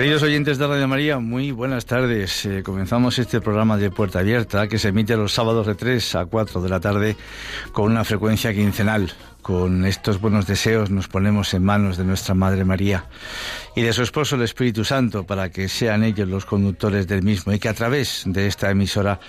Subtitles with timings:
[0.00, 2.46] Queridos oyentes de Radio María, muy buenas tardes.
[2.46, 6.24] Eh, comenzamos este programa de Puerta Abierta que se emite los sábados de 3 a
[6.24, 7.16] 4 de la tarde
[7.72, 9.12] con una frecuencia quincenal.
[9.42, 13.06] Con estos buenos deseos nos ponemos en manos de nuestra Madre María
[13.74, 17.52] y de su esposo el Espíritu Santo para que sean ellos los conductores del mismo
[17.52, 19.20] y que a través de esta emisora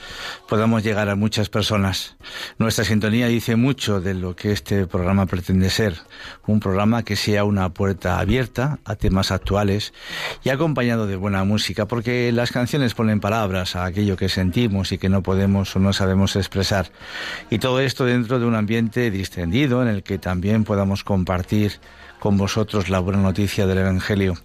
[0.50, 2.18] podamos llegar a muchas personas.
[2.58, 5.96] Nuestra sintonía dice mucho de lo que este programa pretende ser,
[6.46, 9.94] un programa que sea una puerta abierta a temas actuales
[10.44, 14.98] y acompañado de buena música, porque las canciones ponen palabras a aquello que sentimos y
[14.98, 16.92] que no podemos o no sabemos expresar.
[17.50, 21.80] Y todo esto dentro de un ambiente distendido en el que también podamos compartir
[22.22, 24.36] con vosotros la buena noticia del Evangelio.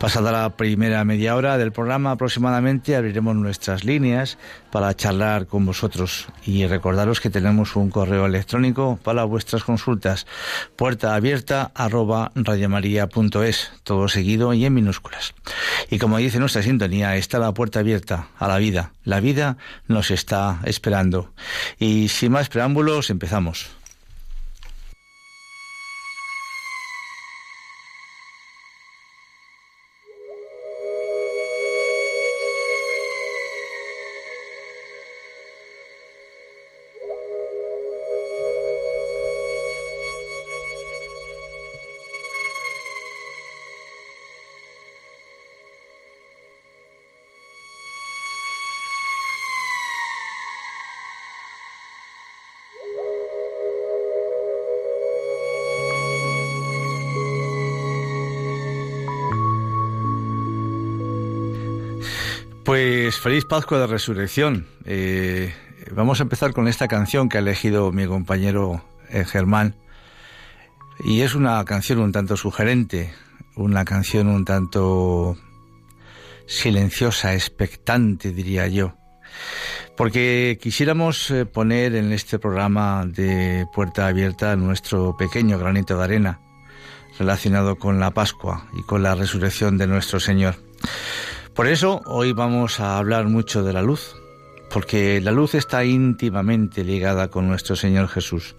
[0.00, 4.36] Pasada la primera media hora del programa aproximadamente abriremos nuestras líneas
[4.72, 10.26] para charlar con vosotros y recordaros que tenemos un correo electrónico para vuestras consultas
[10.74, 12.32] puerta abierta arroba
[13.84, 15.34] todo seguido y en minúsculas.
[15.90, 18.92] Y como dice nuestra sintonía, está la puerta abierta a la vida.
[19.04, 19.56] La vida
[19.86, 21.32] nos está esperando.
[21.78, 23.70] Y sin más preámbulos, empezamos.
[63.24, 64.66] Feliz Pascua de Resurrección.
[64.84, 65.50] Eh,
[65.92, 69.76] vamos a empezar con esta canción que ha elegido mi compañero eh, Germán.
[71.06, 73.14] Y es una canción un tanto sugerente,
[73.56, 75.38] una canción un tanto
[76.44, 78.92] silenciosa, expectante, diría yo.
[79.96, 86.40] Porque quisiéramos eh, poner en este programa de Puerta Abierta nuestro pequeño granito de arena
[87.18, 90.56] relacionado con la Pascua y con la resurrección de nuestro Señor.
[91.54, 94.16] Por eso hoy vamos a hablar mucho de la luz,
[94.70, 98.56] porque la luz está íntimamente ligada con nuestro Señor Jesús.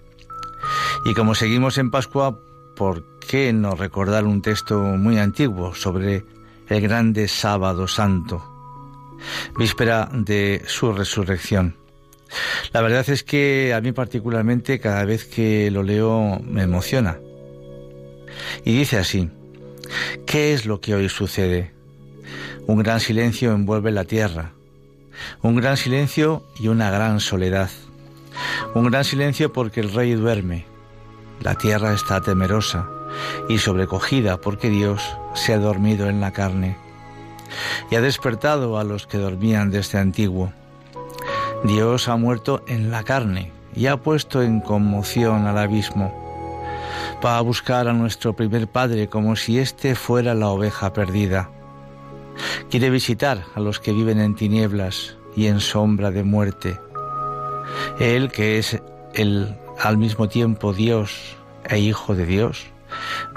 [1.06, 2.40] Y como seguimos en Pascua,
[2.74, 6.24] ¿por qué no recordar un texto muy antiguo sobre
[6.70, 8.42] el grande sábado santo,
[9.60, 11.76] víspera de su resurrección?
[12.72, 17.20] La verdad es que a mí particularmente cada vez que lo leo me emociona.
[18.64, 19.30] Y dice así,
[20.26, 21.75] ¿qué es lo que hoy sucede?
[22.68, 24.52] Un gran silencio envuelve la tierra,
[25.44, 27.70] un gran silencio y una gran soledad.
[28.74, 30.66] Un gran silencio porque el rey duerme,
[31.42, 32.90] la tierra está temerosa
[33.50, 35.02] y sobrecogida porque Dios
[35.36, 36.76] se ha dormido en la carne
[37.92, 40.52] y ha despertado a los que dormían desde antiguo.
[41.64, 46.14] Dios ha muerto en la carne y ha puesto en conmoción al abismo.
[47.24, 51.52] Va a buscar a nuestro primer Padre como si éste fuera la oveja perdida.
[52.76, 56.78] Quiere visitar a los que viven en tinieblas y en sombra de muerte.
[58.02, 58.82] Él, que es
[59.14, 61.38] el, al mismo tiempo Dios
[61.70, 62.66] e Hijo de Dios,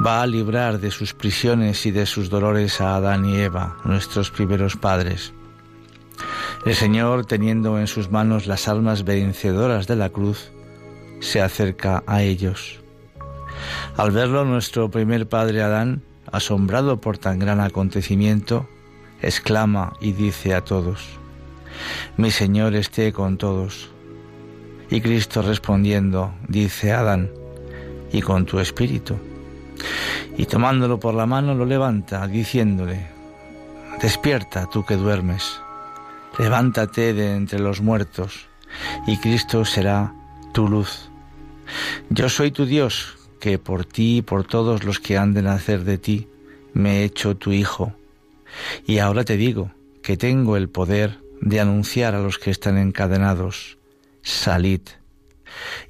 [0.05, 4.33] va a librar de sus prisiones y de sus dolores a Adán y Eva, nuestros
[4.33, 5.33] primeros padres.
[6.67, 10.51] El Señor, teniendo en sus manos las almas vencedoras de la cruz,
[11.21, 12.81] se acerca a ellos.
[13.97, 16.03] Al verlo, nuestro primer padre Adán,
[16.33, 18.69] asombrado por tan gran acontecimiento,
[19.23, 21.19] exclama y dice a todos,
[22.17, 23.91] Mi Señor esté con todos.
[24.91, 27.31] Y Cristo respondiendo, dice a Adán,
[28.11, 29.17] y con tu espíritu.
[30.37, 33.09] Y tomándolo por la mano lo levanta, diciéndole,
[34.01, 35.61] Despierta tú que duermes,
[36.39, 38.47] levántate de entre los muertos,
[39.07, 40.15] y Cristo será
[40.53, 41.11] tu luz.
[42.09, 45.85] Yo soy tu Dios, que por ti y por todos los que han de nacer
[45.85, 46.29] de ti,
[46.73, 47.93] me he hecho tu Hijo.
[48.87, 49.73] Y ahora te digo
[50.03, 53.79] que tengo el poder de anunciar a los que están encadenados,
[54.23, 54.81] salid,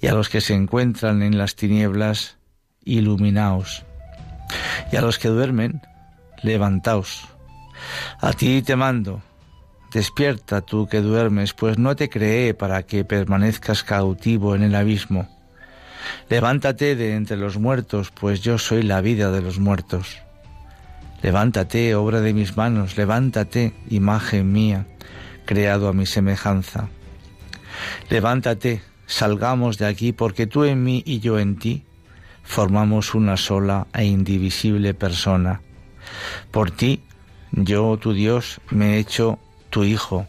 [0.00, 2.38] y a los que se encuentran en las tinieblas,
[2.84, 3.84] iluminaos,
[4.92, 5.82] y a los que duermen,
[6.42, 7.28] levantaos.
[8.20, 9.22] A ti te mando,
[9.92, 15.28] despierta tú que duermes, pues no te creé para que permanezcas cautivo en el abismo.
[16.28, 20.18] Levántate de entre los muertos, pues yo soy la vida de los muertos.
[21.22, 24.86] Levántate, obra de mis manos, levántate, imagen mía,
[25.46, 26.88] creado a mi semejanza.
[28.08, 31.84] Levántate, salgamos de aquí, porque tú en mí y yo en ti
[32.44, 35.60] formamos una sola e indivisible persona.
[36.52, 37.02] Por ti,
[37.50, 39.38] yo, tu Dios, me he hecho
[39.70, 40.26] tu Hijo.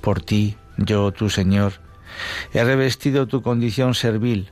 [0.00, 1.74] Por ti, yo, tu Señor,
[2.54, 4.50] he revestido tu condición servil.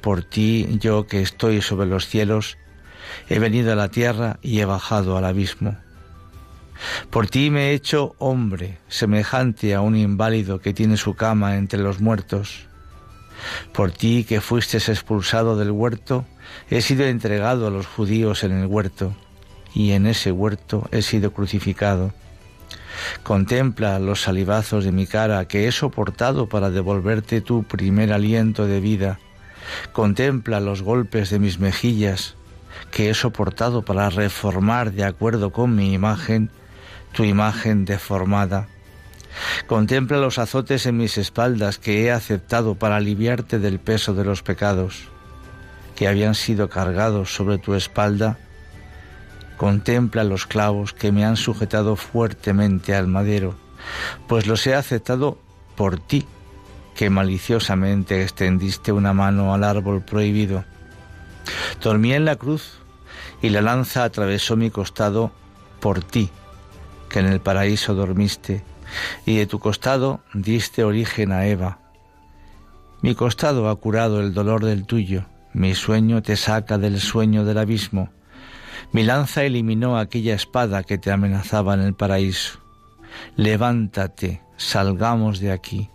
[0.00, 2.58] Por ti, yo que estoy sobre los cielos,
[3.28, 5.76] he venido a la tierra y he bajado al abismo.
[7.10, 11.80] Por ti me he hecho hombre, semejante a un inválido que tiene su cama entre
[11.80, 12.66] los muertos.
[13.72, 16.24] Por ti que fuiste expulsado del huerto,
[16.70, 19.14] he sido entregado a los judíos en el huerto,
[19.74, 22.12] y en ese huerto he sido crucificado.
[23.22, 28.80] Contempla los salivazos de mi cara que he soportado para devolverte tu primer aliento de
[28.80, 29.18] vida.
[29.92, 32.36] Contempla los golpes de mis mejillas
[32.94, 36.48] que he soportado para reformar de acuerdo con mi imagen
[37.12, 38.68] tu imagen deformada.
[39.66, 44.42] Contempla los azotes en mis espaldas que he aceptado para aliviarte del peso de los
[44.42, 45.08] pecados
[45.96, 48.38] que habían sido cargados sobre tu espalda.
[49.56, 53.56] Contempla los clavos que me han sujetado fuertemente al madero,
[54.28, 55.38] pues los he aceptado
[55.74, 56.26] por ti,
[56.94, 60.64] que maliciosamente extendiste una mano al árbol prohibido.
[61.80, 62.83] Dormí en la cruz
[63.44, 65.30] y la lanza atravesó mi costado
[65.78, 66.30] por ti,
[67.10, 68.64] que en el paraíso dormiste,
[69.26, 71.78] y de tu costado diste origen a Eva.
[73.02, 77.58] Mi costado ha curado el dolor del tuyo, mi sueño te saca del sueño del
[77.58, 78.08] abismo,
[78.92, 82.60] mi lanza eliminó aquella espada que te amenazaba en el paraíso.
[83.36, 85.90] Levántate, salgamos de aquí.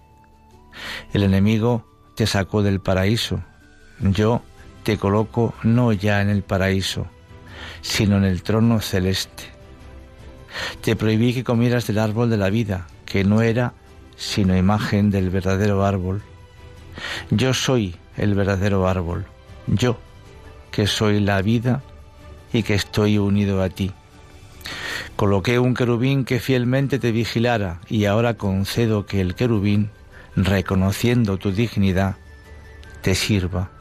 [1.13, 1.83] El enemigo
[2.15, 3.41] te sacó del paraíso,
[4.01, 4.43] yo
[4.83, 7.07] te coloco no ya en el paraíso,
[7.81, 9.43] sino en el trono celeste.
[10.81, 13.73] Te prohibí que comieras del árbol de la vida, que no era
[14.15, 16.21] sino imagen del verdadero árbol.
[17.31, 19.25] Yo soy el verdadero árbol,
[19.67, 19.97] yo,
[20.71, 21.81] que soy la vida
[22.51, 23.91] y que estoy unido a ti.
[25.15, 29.89] Coloqué un querubín que fielmente te vigilara y ahora concedo que el querubín,
[30.35, 32.17] reconociendo tu dignidad,
[33.01, 33.71] te sirva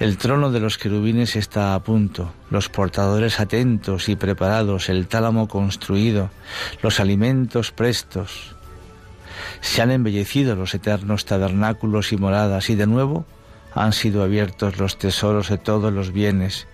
[0.00, 5.46] el trono de los querubines está a punto, los portadores atentos y preparados, el tálamo
[5.46, 6.30] construido,
[6.82, 8.56] los alimentos prestos.
[9.60, 13.24] Se han embellecido los eternos tabernáculos y moradas y de nuevo
[13.72, 16.66] han sido abiertos los tesoros de todos los bienes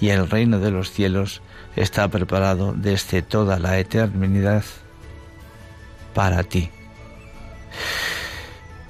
[0.00, 1.42] y el reino de los cielos
[1.74, 4.64] está preparado desde toda la eternidad
[6.14, 6.70] para ti.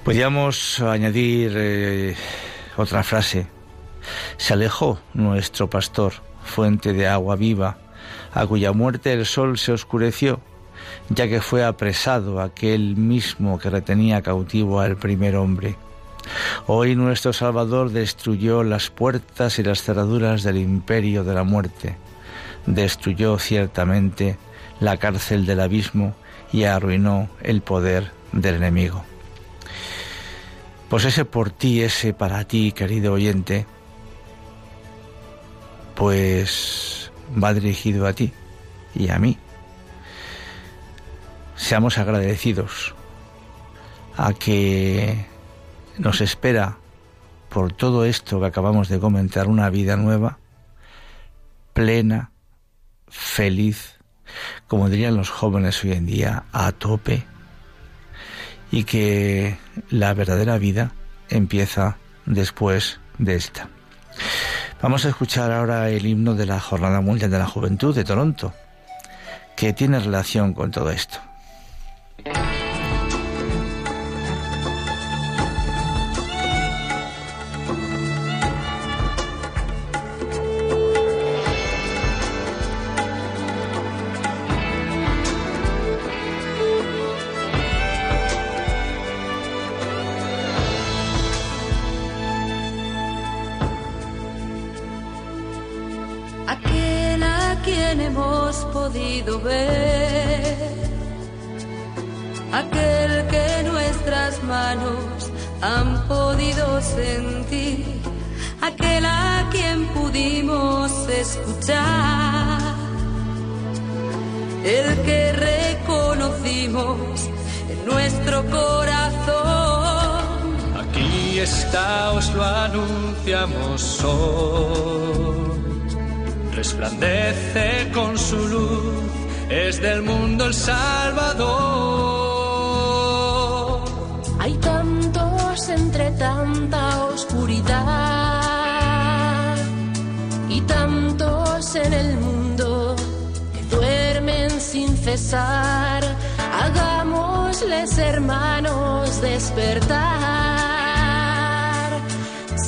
[0.03, 2.15] Podríamos añadir eh,
[2.77, 3.58] otra frase
[4.37, 6.13] se alejó nuestro pastor,
[6.43, 7.77] fuente de agua viva,
[8.33, 10.39] a cuya muerte el sol se oscureció,
[11.09, 15.75] ya que fue apresado aquel mismo que retenía cautivo al primer hombre.
[16.67, 21.95] Hoy nuestro Salvador destruyó las puertas y las cerraduras del imperio de la muerte,
[22.65, 24.37] destruyó ciertamente
[24.79, 26.15] la cárcel del abismo
[26.51, 29.03] y arruinó el poder del enemigo.
[30.89, 33.65] Pues ese por ti, ese para ti, querido oyente,
[35.99, 37.11] pues
[37.43, 38.31] va dirigido a ti
[38.95, 39.37] y a mí.
[41.57, 42.95] Seamos agradecidos
[44.15, 45.25] a que
[45.97, 46.77] nos espera
[47.49, 50.37] por todo esto que acabamos de comentar una vida nueva,
[51.73, 52.31] plena,
[53.09, 53.99] feliz,
[54.69, 57.25] como dirían los jóvenes hoy en día, a tope,
[58.71, 59.57] y que
[59.89, 60.93] la verdadera vida
[61.27, 63.69] empieza después de esta.
[64.81, 68.53] Vamos a escuchar ahora el himno de la Jornada Mundial de la Juventud de Toronto,
[69.55, 71.19] que tiene relación con todo esto.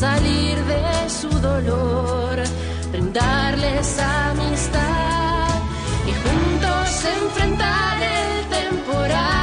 [0.02, 2.36] Salir de su dolor,
[2.92, 5.48] brindarles amistad
[6.10, 9.42] y juntos enfrentar el temporal.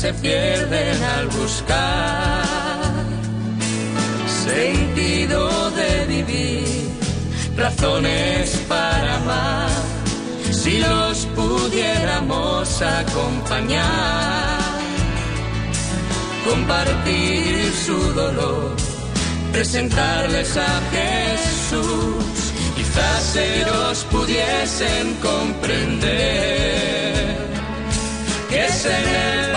[0.00, 2.44] Se pierden al buscar
[4.44, 6.88] sentido de vivir,
[7.56, 9.68] razones para amar,
[10.52, 14.60] si los pudiéramos acompañar,
[16.48, 18.76] compartir su dolor,
[19.50, 26.38] presentarles a Jesús, quizás ellos pudiesen comprender.
[28.48, 29.48] Que es en el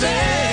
[0.00, 0.47] say.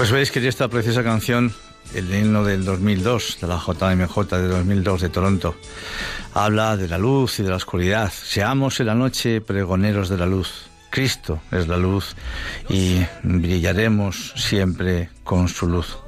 [0.00, 1.52] Pues veis que esta preciosa canción,
[1.94, 5.54] el himno del 2002, de la JMJ de 2002 de Toronto,
[6.32, 8.10] habla de la luz y de la oscuridad.
[8.10, 10.70] Seamos en la noche pregoneros de la luz.
[10.88, 12.16] Cristo es la luz
[12.70, 15.98] y brillaremos siempre con su luz.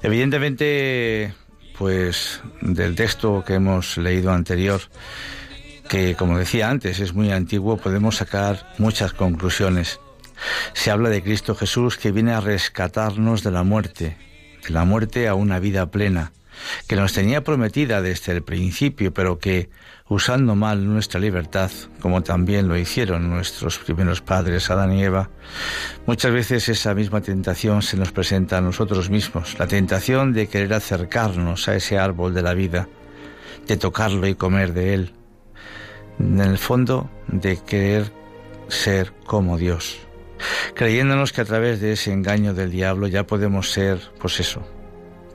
[0.00, 1.34] Evidentemente,
[1.76, 4.80] pues del texto que hemos leído anterior,
[5.86, 10.00] que como decía antes es muy antiguo, podemos sacar muchas conclusiones.
[10.74, 14.16] Se habla de Cristo Jesús que viene a rescatarnos de la muerte,
[14.66, 16.32] de la muerte a una vida plena,
[16.86, 19.68] que nos tenía prometida desde el principio, pero que,
[20.08, 25.30] usando mal nuestra libertad, como también lo hicieron nuestros primeros padres, Adán y Eva,
[26.06, 30.74] muchas veces esa misma tentación se nos presenta a nosotros mismos, la tentación de querer
[30.74, 32.88] acercarnos a ese árbol de la vida,
[33.66, 35.12] de tocarlo y comer de él,
[36.18, 38.12] en el fondo de querer
[38.68, 40.05] ser como Dios,
[40.74, 44.66] creyéndonos que a través de ese engaño del diablo ya podemos ser, pues eso,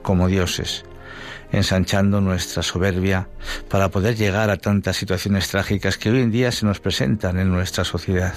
[0.01, 0.83] como dioses,
[1.51, 3.27] ensanchando nuestra soberbia
[3.69, 7.49] para poder llegar a tantas situaciones trágicas que hoy en día se nos presentan en
[7.49, 8.33] nuestra sociedad.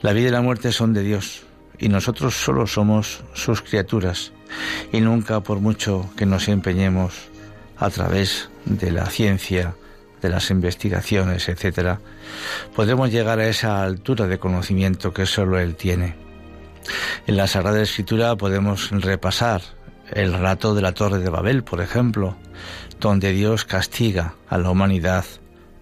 [0.00, 1.44] La vida y la muerte son de Dios
[1.78, 4.32] y nosotros solo somos sus criaturas
[4.92, 7.14] y nunca por mucho que nos empeñemos
[7.76, 9.74] a través de la ciencia,
[10.20, 12.00] de las investigaciones, etcétera,
[12.74, 16.16] podremos llegar a esa altura de conocimiento que solo Él tiene.
[17.26, 19.62] En la Sagrada Escritura podemos repasar
[20.10, 22.36] el relato de la Torre de Babel, por ejemplo,
[23.00, 25.24] donde Dios castiga a la humanidad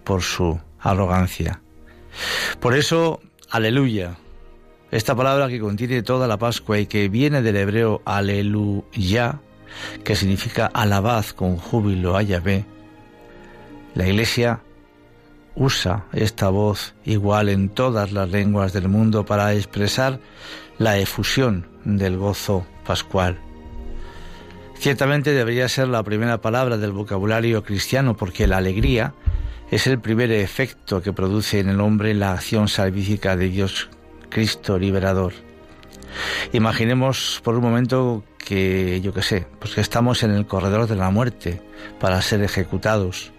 [0.03, 1.61] por su arrogancia.
[2.59, 4.17] Por eso, aleluya,
[4.91, 9.39] esta palabra que contiene toda la Pascua y que viene del hebreo aleluya,
[10.03, 12.65] que significa alabad con júbilo a Yahvé,
[13.97, 14.61] la Iglesia
[15.55, 20.19] usa esta voz igual en todas las lenguas del mundo para expresar
[20.77, 23.39] la efusión del gozo pascual.
[24.75, 29.15] Ciertamente debería ser la primera palabra del vocabulario cristiano porque la alegría
[29.71, 33.89] es el primer efecto que produce en el hombre la acción salvífica de Dios
[34.29, 35.33] Cristo liberador.
[36.53, 40.95] Imaginemos por un momento que, yo qué sé, pues que estamos en el corredor de
[40.95, 41.63] la muerte
[41.99, 43.33] para ser ejecutados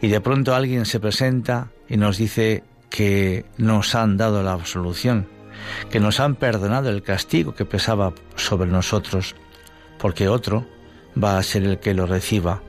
[0.00, 5.26] y de pronto alguien se presenta y nos dice que nos han dado la absolución,
[5.90, 9.34] que nos han perdonado el castigo que pesaba sobre nosotros,
[9.98, 10.66] porque otro
[11.22, 12.62] va a ser el que lo reciba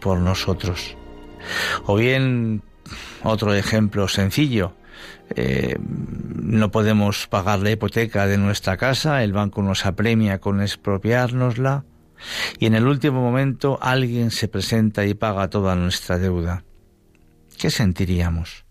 [0.00, 0.96] por nosotros.
[1.86, 2.62] O bien,
[3.22, 4.74] otro ejemplo sencillo,
[5.34, 11.84] eh, no podemos pagar la hipoteca de nuestra casa, el banco nos apremia con expropiárnosla
[12.58, 16.64] y en el último momento alguien se presenta y paga toda nuestra deuda.
[17.58, 18.64] ¿Qué sentiríamos?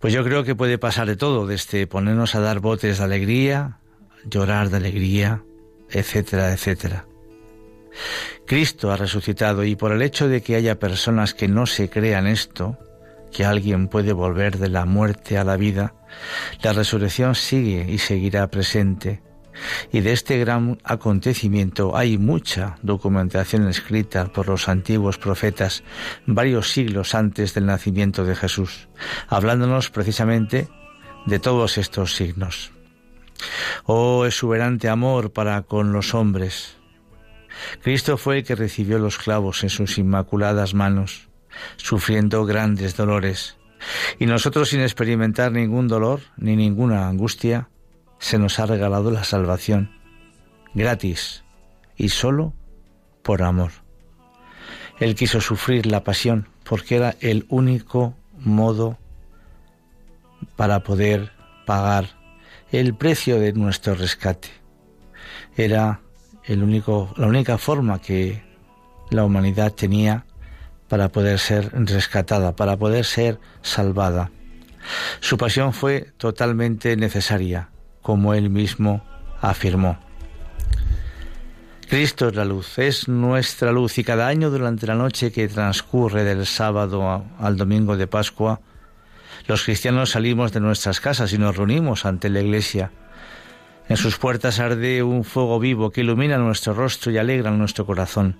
[0.00, 3.78] Pues yo creo que puede pasar de todo, desde ponernos a dar botes de alegría,
[4.24, 5.42] llorar de alegría,
[5.90, 7.06] etcétera, etcétera.
[8.46, 12.26] Cristo ha resucitado y por el hecho de que haya personas que no se crean
[12.26, 12.78] esto,
[13.30, 15.94] que alguien puede volver de la muerte a la vida,
[16.62, 19.22] la resurrección sigue y seguirá presente.
[19.92, 25.82] Y de este gran acontecimiento hay mucha documentación escrita por los antiguos profetas
[26.26, 28.88] varios siglos antes del nacimiento de Jesús,
[29.28, 30.68] hablándonos precisamente
[31.26, 32.72] de todos estos signos.
[33.84, 36.76] Oh exuberante amor para con los hombres.
[37.82, 41.28] Cristo fue el que recibió los clavos en sus inmaculadas manos
[41.76, 43.56] sufriendo grandes dolores.
[44.18, 47.68] Y nosotros sin experimentar ningún dolor ni ninguna angustia,
[48.22, 49.90] se nos ha regalado la salvación,
[50.74, 51.42] gratis
[51.96, 52.54] y solo
[53.22, 53.72] por amor.
[55.00, 58.96] Él quiso sufrir la pasión porque era el único modo
[60.54, 61.32] para poder
[61.66, 62.10] pagar
[62.70, 64.50] el precio de nuestro rescate.
[65.56, 66.00] Era
[66.44, 68.40] el único, la única forma que
[69.10, 70.26] la humanidad tenía
[70.88, 74.30] para poder ser rescatada, para poder ser salvada.
[75.18, 77.71] Su pasión fue totalmente necesaria,
[78.02, 79.02] como él mismo
[79.40, 79.98] afirmó.
[81.88, 86.24] Cristo es la luz, es nuestra luz y cada año durante la noche que transcurre
[86.24, 88.60] del sábado al domingo de Pascua,
[89.46, 92.92] los cristianos salimos de nuestras casas y nos reunimos ante la iglesia.
[93.88, 98.38] En sus puertas arde un fuego vivo que ilumina nuestro rostro y alegra nuestro corazón.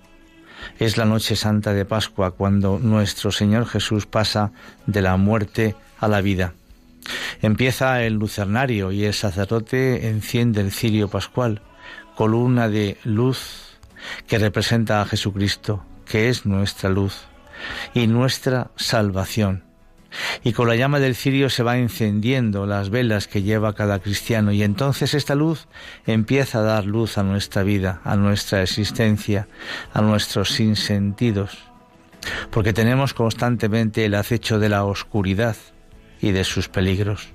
[0.79, 4.51] Es la noche santa de Pascua cuando nuestro Señor Jesús pasa
[4.87, 6.53] de la muerte a la vida.
[7.41, 11.61] Empieza el lucernario y el sacerdote enciende el cirio pascual,
[12.15, 13.77] columna de luz
[14.27, 17.23] que representa a Jesucristo, que es nuestra luz
[17.93, 19.63] y nuestra salvación.
[20.43, 24.51] Y con la llama del cirio se va encendiendo las velas que lleva cada cristiano
[24.51, 25.67] y entonces esta luz
[26.05, 29.47] empieza a dar luz a nuestra vida, a nuestra existencia,
[29.91, 31.57] a nuestros sinsentidos,
[32.51, 35.55] porque tenemos constantemente el acecho de la oscuridad
[36.23, 37.27] y de sus peligros.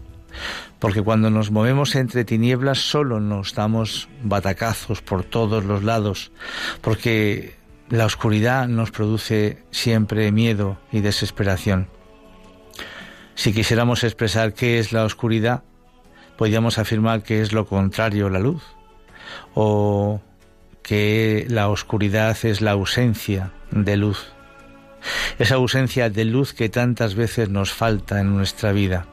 [0.78, 6.32] Porque cuando nos movemos entre tinieblas solo nos damos batacazos por todos los lados,
[6.80, 7.54] porque
[7.90, 11.88] la oscuridad nos produce siempre miedo y desesperación.
[13.34, 15.64] Si quisiéramos expresar qué es la oscuridad,
[16.38, 18.62] podríamos afirmar que es lo contrario a la luz,
[19.54, 20.22] o
[20.82, 24.32] que la oscuridad es la ausencia de luz,
[25.38, 29.06] esa ausencia de luz que tantas veces nos falta en nuestra vida.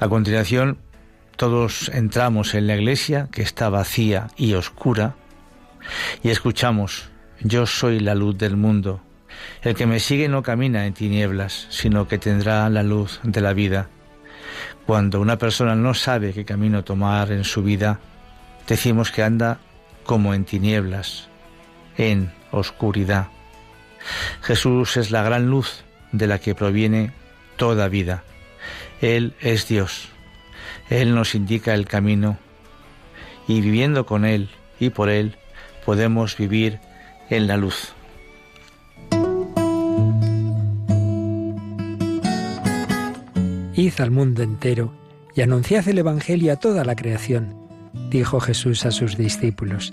[0.00, 0.78] A continuación,
[1.36, 5.14] todos entramos en la iglesia que está vacía y oscura
[6.22, 9.00] y escuchamos, yo soy la luz del mundo,
[9.62, 13.52] El que me sigue no camina en tinieblas, sino que tendrá la luz de la
[13.52, 13.88] vida.
[14.86, 18.00] Cuando una persona no sabe qué camino tomar en su vida,
[18.66, 19.58] decimos que anda
[20.04, 21.28] como en tinieblas,
[21.96, 23.28] en oscuridad.
[24.42, 27.12] Jesús es la gran luz de la que proviene
[27.56, 28.24] toda vida.
[29.00, 30.08] Él es Dios.
[30.90, 32.38] Él nos indica el camino
[33.46, 34.48] y viviendo con Él
[34.80, 35.36] y por Él
[35.84, 36.80] podemos vivir
[37.30, 37.92] en la luz.
[43.74, 44.92] Id al mundo entero
[45.36, 47.56] y anunciad el Evangelio a toda la creación,
[48.10, 49.92] dijo Jesús a sus discípulos.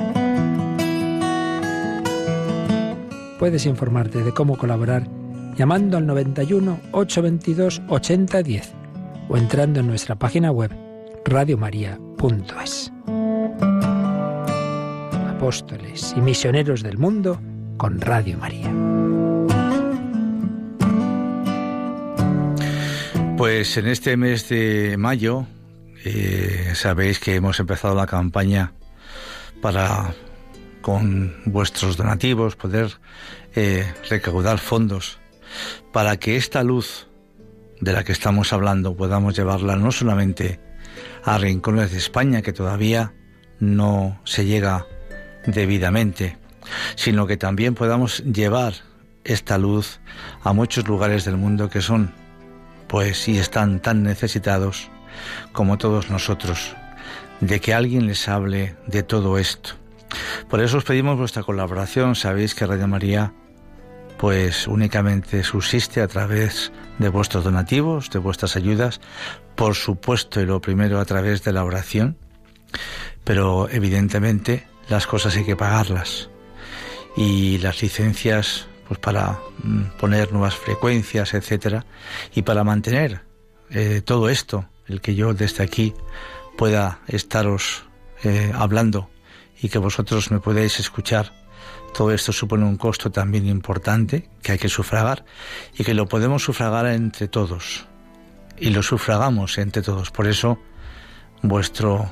[3.41, 5.07] Puedes informarte de cómo colaborar
[5.57, 8.73] llamando al 91 822 8010
[9.29, 10.71] o entrando en nuestra página web
[11.25, 12.93] radiomaria.es.
[15.27, 17.41] Apóstoles y misioneros del mundo
[17.77, 18.71] con Radio María.
[23.37, 25.47] Pues en este mes de mayo
[26.05, 28.73] eh, sabéis que hemos empezado la campaña
[29.63, 30.13] para
[30.81, 32.99] con vuestros donativos poder
[33.55, 35.19] eh, recaudar fondos
[35.91, 37.07] para que esta luz
[37.79, 40.59] de la que estamos hablando podamos llevarla no solamente
[41.23, 43.13] a rincones de España que todavía
[43.59, 44.87] no se llega
[45.45, 46.37] debidamente,
[46.95, 48.73] sino que también podamos llevar
[49.23, 49.99] esta luz
[50.43, 52.13] a muchos lugares del mundo que son,
[52.87, 54.89] pues, y están tan necesitados
[55.51, 56.75] como todos nosotros,
[57.39, 59.80] de que alguien les hable de todo esto.
[60.49, 62.15] Por eso os pedimos vuestra colaboración.
[62.15, 63.33] Sabéis que Radio María
[64.21, 69.01] pues únicamente subsiste a través de vuestros donativos, de vuestras ayudas,
[69.55, 72.17] por supuesto y lo primero a través de la oración,
[73.23, 76.29] pero evidentemente las cosas hay que pagarlas
[77.17, 81.85] y las licencias pues para mm, poner nuevas frecuencias, etcétera,
[82.35, 83.21] y para mantener
[83.71, 85.95] eh, todo esto el que yo desde aquí
[86.57, 87.85] pueda estaros
[88.23, 89.09] eh, hablando
[89.61, 91.33] y que vosotros me podáis escuchar.
[91.93, 95.23] Todo esto supone un costo también importante que hay que sufragar
[95.77, 97.85] y que lo podemos sufragar entre todos.
[98.57, 100.09] Y lo sufragamos entre todos.
[100.11, 100.57] Por eso,
[101.41, 102.09] vuestro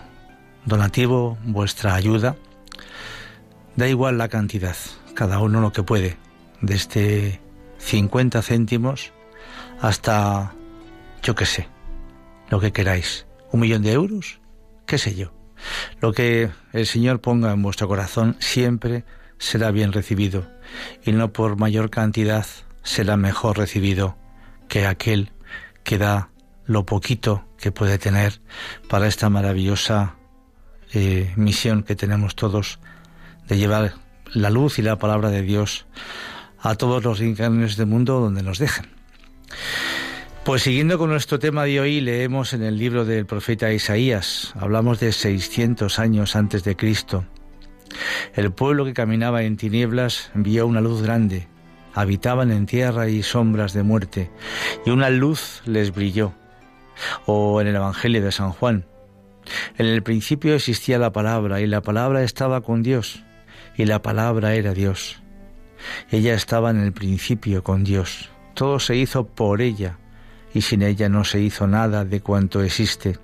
[0.65, 2.35] donativo, vuestra ayuda,
[3.75, 4.75] da igual la cantidad,
[5.13, 6.17] cada uno lo que puede,
[6.61, 7.41] desde
[7.77, 9.13] 50 céntimos
[9.81, 10.53] hasta,
[11.23, 11.67] yo qué sé,
[12.49, 13.25] lo que queráis.
[13.51, 14.41] ¿Un millón de euros?
[14.85, 15.38] ¿Qué sé yo?
[16.01, 19.03] Lo que el Señor ponga en vuestro corazón siempre
[19.37, 20.47] será bien recibido,
[21.03, 22.45] y no por mayor cantidad
[22.83, 24.17] será mejor recibido
[24.67, 25.31] que aquel
[25.83, 26.29] que da
[26.65, 28.41] lo poquito que puede tener
[28.87, 30.15] para esta maravillosa
[30.93, 32.79] eh, misión que tenemos todos
[33.47, 33.93] de llevar
[34.33, 35.87] la luz y la palabra de Dios
[36.59, 38.87] a todos los rincones del mundo donde nos dejen.
[40.49, 44.99] Pues siguiendo con nuestro tema de hoy, leemos en el libro del profeta Isaías, hablamos
[44.99, 47.23] de 600 años antes de Cristo.
[48.33, 51.47] El pueblo que caminaba en tinieblas vio una luz grande,
[51.93, 54.31] habitaban en tierra y sombras de muerte,
[54.87, 56.33] y una luz les brilló.
[57.27, 58.87] O en el Evangelio de San Juan,
[59.77, 63.23] en el principio existía la palabra, y la palabra estaba con Dios,
[63.77, 65.21] y la palabra era Dios.
[66.09, 69.99] Ella estaba en el principio con Dios, todo se hizo por ella
[70.53, 73.17] y sin ella no se hizo nada de cuanto existe.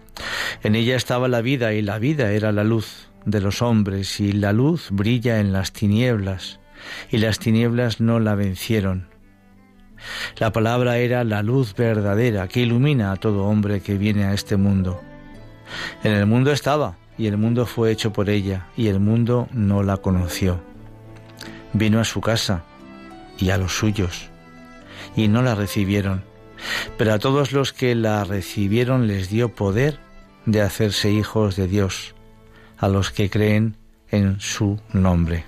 [0.64, 4.32] En ella estaba la vida y la vida era la luz de los hombres y
[4.32, 6.60] la luz brilla en las tinieblas
[7.10, 9.10] y las tinieblas no la vencieron.
[10.38, 14.58] La palabra era la luz verdadera que ilumina a todo hombre que viene a este
[14.58, 15.02] mundo.
[16.04, 19.84] En el mundo estaba y el mundo fue hecho por ella y el mundo no
[19.84, 20.62] la conoció.
[21.74, 22.64] Vino a su casa
[23.38, 24.30] y a los suyos
[25.16, 26.24] y no la recibieron
[26.98, 30.00] pero a todos los que la recibieron les dio poder
[30.46, 32.16] de hacerse hijos de Dios,
[32.78, 33.78] a los que creen
[34.10, 35.46] en su nombre.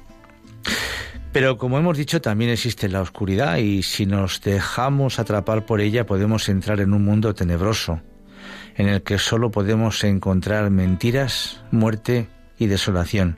[1.31, 6.05] Pero como hemos dicho, también existe la oscuridad y si nos dejamos atrapar por ella
[6.05, 8.01] podemos entrar en un mundo tenebroso,
[8.75, 12.27] en el que solo podemos encontrar mentiras, muerte
[12.57, 13.37] y desolación.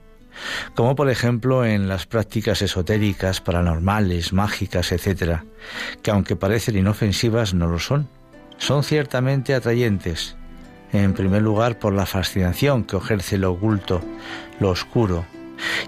[0.75, 5.41] Como por ejemplo en las prácticas esotéricas, paranormales, mágicas, etc.,
[6.01, 8.07] que aunque parecen inofensivas, no lo son.
[8.57, 10.35] Son ciertamente atrayentes,
[10.91, 14.01] en primer lugar por la fascinación que ejerce lo oculto,
[14.59, 15.25] lo oscuro,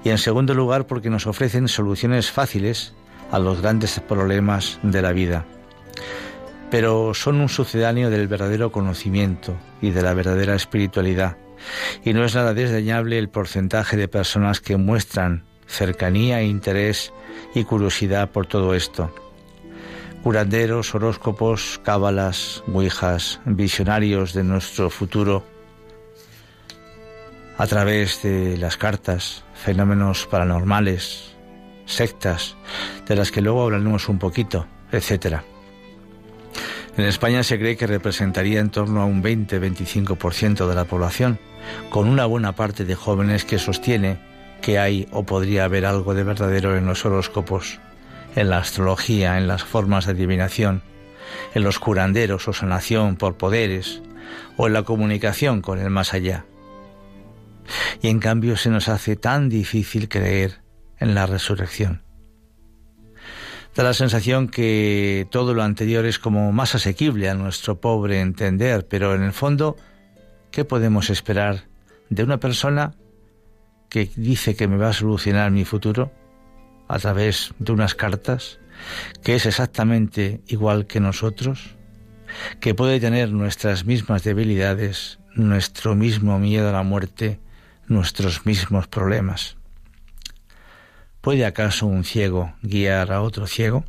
[0.04, 2.94] y en segundo lugar porque nos ofrecen soluciones fáciles
[3.32, 5.46] a los grandes problemas de la vida.
[6.70, 11.38] Pero son un sucedáneo del verdadero conocimiento y de la verdadera espiritualidad,
[12.04, 17.14] y no es nada desdeñable el porcentaje de personas que muestran cercanía, interés
[17.56, 19.14] y curiosidad por todo esto.
[20.24, 25.44] Curanderos, horóscopos, cábalas, ouijas, visionarios de nuestro futuro,
[27.58, 31.36] a través de las cartas, fenómenos paranormales,
[31.86, 32.56] sectas,
[33.08, 35.44] de las que luego hablaremos un poquito, etcétera.
[36.98, 41.40] En España se cree que representaría en torno a un 20-25% de la población,
[41.90, 44.20] con una buena parte de jóvenes que sostiene
[44.62, 47.80] que hay o podría haber algo de verdadero en los horóscopos,
[48.36, 50.84] en la astrología, en las formas de adivinación,
[51.56, 54.02] en los curanderos o sanación por poderes,
[54.58, 56.46] o en la comunicación con el más allá.
[58.02, 60.62] Y en cambio se nos hace tan difícil creer
[61.00, 62.04] en la resurrección.
[63.76, 68.86] Da la sensación que todo lo anterior es como más asequible a nuestro pobre entender,
[68.86, 69.78] pero en el fondo,
[70.52, 71.64] ¿qué podemos esperar
[72.10, 72.96] de una persona
[73.88, 76.12] que dice que me va a solucionar mi futuro
[76.90, 78.60] a través de unas cartas,
[79.24, 81.78] que es exactamente igual que nosotros,
[82.60, 87.40] que puede tener nuestras mismas debilidades, nuestro mismo miedo a la muerte,
[87.88, 89.61] nuestros mismos problemas?
[91.22, 93.86] ¿Puede acaso un ciego guiar a otro ciego?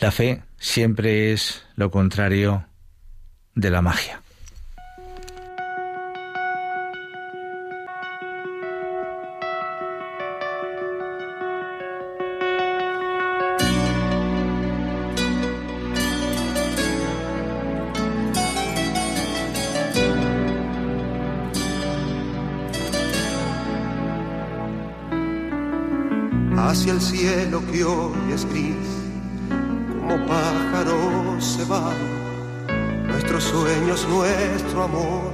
[0.00, 2.66] La fe siempre es lo contrario
[3.54, 4.23] de la magia.
[26.90, 28.74] El cielo que hoy es gris,
[30.00, 31.96] como pájaros se van
[33.08, 35.32] nuestros sueños, nuestro amor,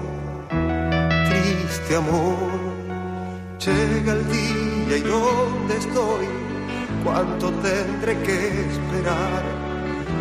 [1.28, 2.36] triste amor.
[3.58, 6.26] Llega el día y dónde estoy,
[7.02, 9.42] cuánto tendré que esperar.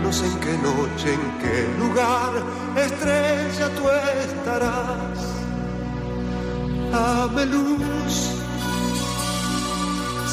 [0.02, 2.44] No sé en qué noche, en qué lugar,
[2.76, 3.84] estrella tú
[4.24, 5.20] estarás.
[6.92, 8.39] Dame luz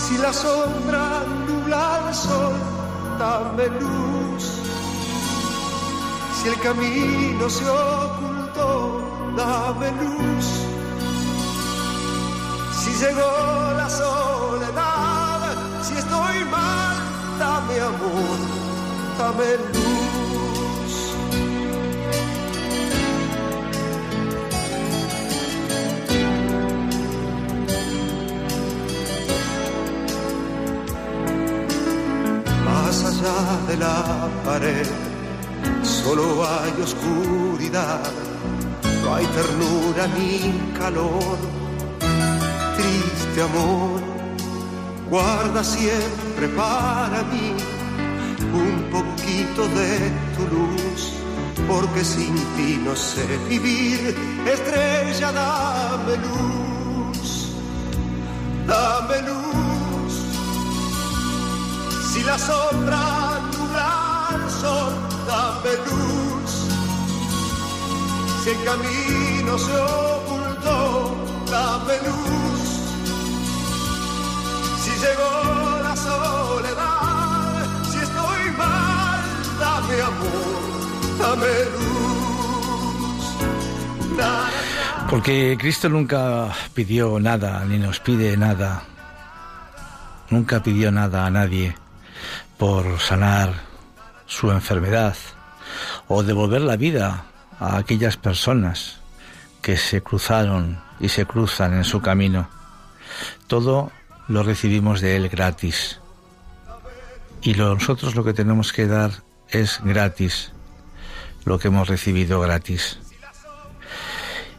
[0.07, 2.55] si la sombra nubla el sol,
[3.19, 4.45] dame luz.
[6.37, 9.03] Si el camino se ocultó,
[9.37, 10.47] dame luz.
[12.79, 13.33] Si llegó
[13.81, 15.40] la soledad,
[15.83, 16.97] si estoy mal,
[17.40, 18.38] dame amor,
[19.19, 20.06] dame luz.
[33.68, 34.87] De la pared,
[35.83, 38.00] solo hay oscuridad,
[39.02, 41.38] no hay ternura ni calor.
[42.76, 44.00] Triste amor,
[45.11, 47.55] guarda siempre para mí
[48.55, 51.12] un poquito de tu luz,
[51.66, 54.16] porque sin ti no sé vivir.
[54.46, 57.48] Estrella, dame luz,
[58.66, 60.12] dame luz.
[62.12, 63.40] Si la sombra
[64.61, 64.92] sol,
[65.27, 66.53] dame luz.
[68.42, 71.16] Si el camino se ocultó,
[71.51, 72.62] dame luz.
[74.83, 75.33] Si llegó
[75.83, 79.21] la soledad, si estoy mal,
[79.61, 80.62] dame amor,
[81.19, 81.97] dame luz.
[84.16, 88.83] Nada, Porque Cristo nunca pidió nada, ni nos pide nada.
[90.31, 91.77] Nunca pidió nada a nadie
[92.59, 93.65] por sanar
[94.27, 95.17] su enfermedad
[96.09, 97.25] o devolver la vida
[97.59, 98.99] a aquellas personas
[99.62, 102.49] que se cruzaron y se cruzan en su camino.
[103.47, 103.91] Todo
[104.29, 106.01] lo recibimos de Él gratis.
[107.43, 109.11] Y nosotros lo que tenemos que dar
[109.49, 110.53] es gratis,
[111.45, 112.99] lo que hemos recibido gratis.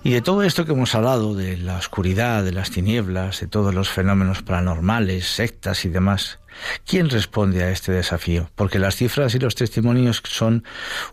[0.07, 3.75] Y de todo esto que hemos hablado, de la oscuridad, de las tinieblas, de todos
[3.75, 6.39] los fenómenos paranormales, sectas y demás,
[6.85, 8.49] ¿quién responde a este desafío?
[8.55, 10.63] Porque las cifras y los testimonios son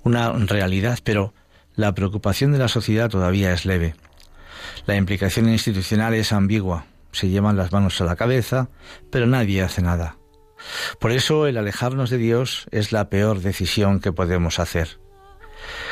[0.05, 1.35] una realidad, pero
[1.75, 3.97] la preocupación de la sociedad todavía es leve.
[4.87, 6.87] La implicación institucional es ambigua.
[7.11, 8.69] Se llevan las manos a la cabeza,
[9.11, 10.19] pero nadie hace nada.
[11.01, 15.01] Por eso el alejarnos de Dios es la peor decisión que podemos hacer.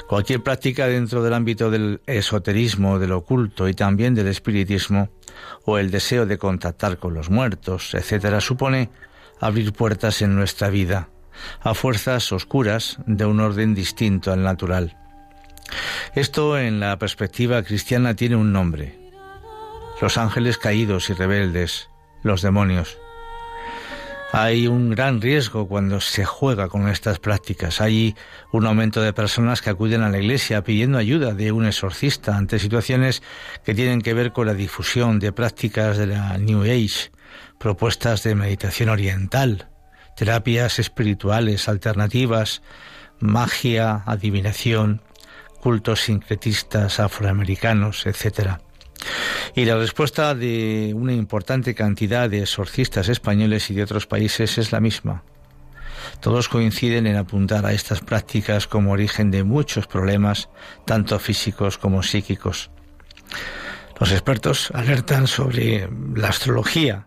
[0.06, 5.10] Cualquier práctica dentro del ámbito del esoterismo, del oculto y también del espiritismo,
[5.64, 8.90] o el deseo de contactar con los muertos, etcétera, supone
[9.40, 11.08] abrir puertas en nuestra vida
[11.60, 14.96] a fuerzas oscuras de un orden distinto al natural.
[16.14, 18.98] Esto en la perspectiva cristiana tiene un nombre.
[20.00, 21.88] Los ángeles caídos y rebeldes,
[22.22, 22.98] los demonios.
[24.34, 27.82] Hay un gran riesgo cuando se juega con estas prácticas.
[27.82, 28.16] Hay
[28.50, 32.58] un aumento de personas que acuden a la iglesia pidiendo ayuda de un exorcista ante
[32.58, 33.22] situaciones
[33.62, 37.12] que tienen que ver con la difusión de prácticas de la New Age,
[37.58, 39.68] propuestas de meditación oriental,
[40.16, 42.62] terapias espirituales alternativas,
[43.20, 45.02] magia, adivinación,
[45.60, 48.62] cultos sincretistas afroamericanos, etcétera.
[49.54, 54.72] Y la respuesta de una importante cantidad de exorcistas españoles y de otros países es
[54.72, 55.22] la misma.
[56.20, 60.48] Todos coinciden en apuntar a estas prácticas como origen de muchos problemas,
[60.84, 62.70] tanto físicos como psíquicos.
[63.98, 67.06] Los expertos alertan sobre la astrología,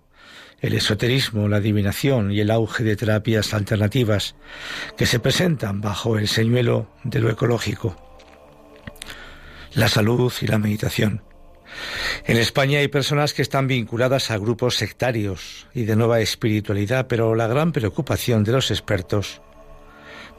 [0.62, 4.36] el esoterismo, la adivinación y el auge de terapias alternativas
[4.98, 7.96] que se presentan bajo el señuelo de lo ecológico,
[9.74, 11.22] la salud y la meditación.
[12.26, 17.36] En España hay personas que están vinculadas a grupos sectarios y de nueva espiritualidad, pero
[17.36, 19.42] la gran preocupación de los expertos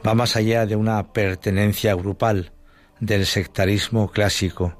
[0.05, 2.51] va más allá de una pertenencia grupal
[2.99, 4.77] del sectarismo clásico.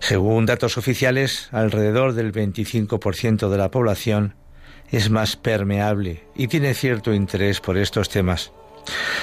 [0.00, 4.34] Según datos oficiales, alrededor del 25% de la población
[4.90, 8.52] es más permeable y tiene cierto interés por estos temas.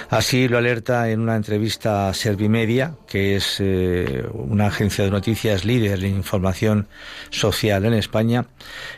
[0.09, 5.65] Así lo alerta en una entrevista a Servimedia, que es eh, una agencia de noticias
[5.65, 6.87] líder en información
[7.29, 8.47] social en España,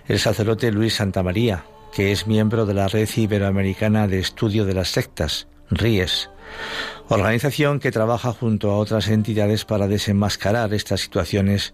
[0.08, 4.89] el sacerdote Luis Santamaría, que es miembro de la Red Iberoamericana de Estudio de las
[4.89, 6.30] Sectas, RIES,
[7.10, 11.74] organización que trabaja junto a otras entidades para desenmascarar estas situaciones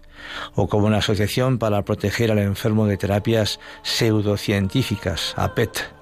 [0.54, 5.92] o como una asociación para proteger al enfermo de terapias pseudocientíficas, APET,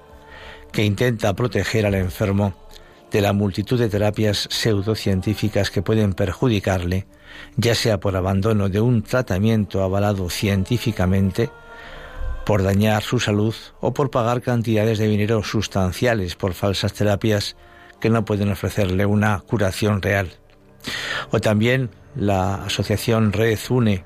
[0.71, 2.66] que intenta proteger al enfermo
[3.11, 7.07] de la multitud de terapias pseudocientíficas que pueden perjudicarle,
[7.55, 11.49] ya sea por abandono de un tratamiento avalado científicamente,
[12.45, 17.55] por dañar su salud o por pagar cantidades de dinero sustanciales por falsas terapias
[17.99, 20.31] que no pueden ofrecerle una curación real.
[21.31, 24.03] O también la asociación Red UNE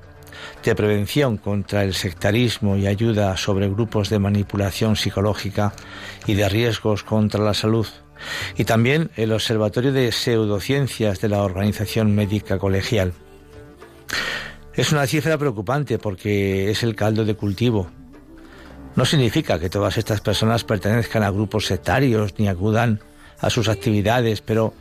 [0.63, 5.73] de prevención contra el sectarismo y ayuda sobre grupos de manipulación psicológica
[6.25, 7.87] y de riesgos contra la salud
[8.57, 13.13] y también el Observatorio de Pseudociencias de la Organización Médica Colegial.
[14.73, 17.89] Es una cifra preocupante porque es el caldo de cultivo.
[18.95, 22.99] No significa que todas estas personas pertenezcan a grupos sectarios ni acudan
[23.39, 24.73] a sus actividades, pero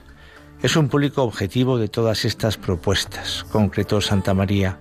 [0.62, 4.78] es un público objetivo de todas estas propuestas, concretó Santa María,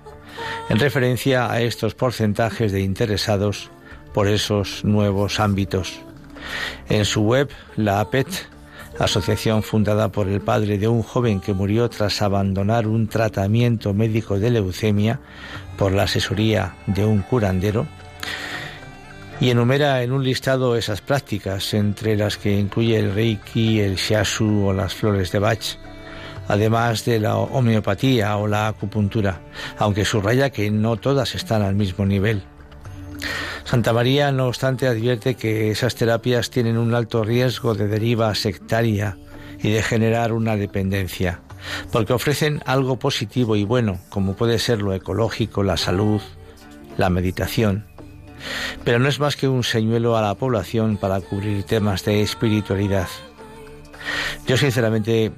[0.70, 3.70] en referencia a estos porcentajes de interesados
[4.14, 6.02] por esos nuevos ámbitos.
[6.90, 8.28] En su web, la APET,
[9.00, 14.40] asociación fundada por el padre de un joven que murió tras abandonar un tratamiento médico
[14.40, 15.20] de leucemia
[15.78, 17.88] por la asesoría de un curandero,
[19.42, 24.66] y enumera en un listado esas prácticas, entre las que incluye el reiki, el shiatsu
[24.66, 25.78] o las flores de Bach,
[26.50, 29.40] además de la homeopatía o la acupuntura,
[29.78, 32.44] aunque subraya que no todas están al mismo nivel.
[33.64, 39.18] Santa María, no obstante, advierte que esas terapias tienen un alto riesgo de deriva sectaria
[39.62, 41.42] y de generar una dependencia,
[41.92, 46.22] porque ofrecen algo positivo y bueno, como puede ser lo ecológico, la salud,
[46.98, 47.86] la meditación,
[48.84, 53.08] pero no es más que un señuelo a la población para cubrir temas de espiritualidad.
[54.48, 55.32] Yo sinceramente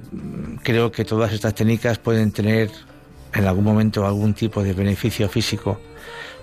[0.62, 2.70] creo que todas estas técnicas pueden tener
[3.34, 5.80] en algún momento algún tipo de beneficio físico,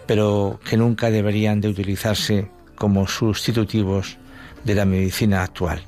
[0.10, 4.18] pero que nunca deberían de utilizarse como sustitutivos
[4.64, 5.84] de la medicina actual.